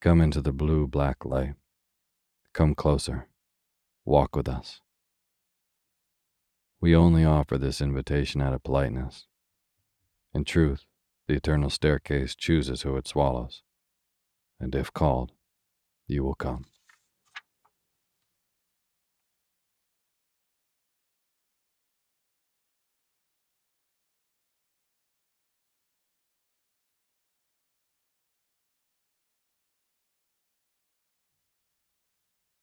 Come 0.00 0.20
into 0.20 0.40
the 0.40 0.52
blue 0.52 0.86
black 0.86 1.24
light. 1.24 1.54
Come 2.52 2.74
closer. 2.74 3.28
Walk 4.04 4.34
with 4.34 4.48
us. 4.48 4.80
We 6.80 6.94
only 6.94 7.24
offer 7.24 7.58
this 7.58 7.80
invitation 7.80 8.40
out 8.40 8.54
of 8.54 8.62
politeness. 8.62 9.26
In 10.32 10.44
truth, 10.44 10.84
the 11.26 11.34
eternal 11.34 11.70
staircase 11.70 12.34
chooses 12.34 12.82
who 12.82 12.96
it 12.96 13.08
swallows 13.08 13.62
and 14.60 14.74
if 14.74 14.92
called, 14.92 15.32
you 16.06 16.24
will 16.24 16.34
come. 16.34 16.64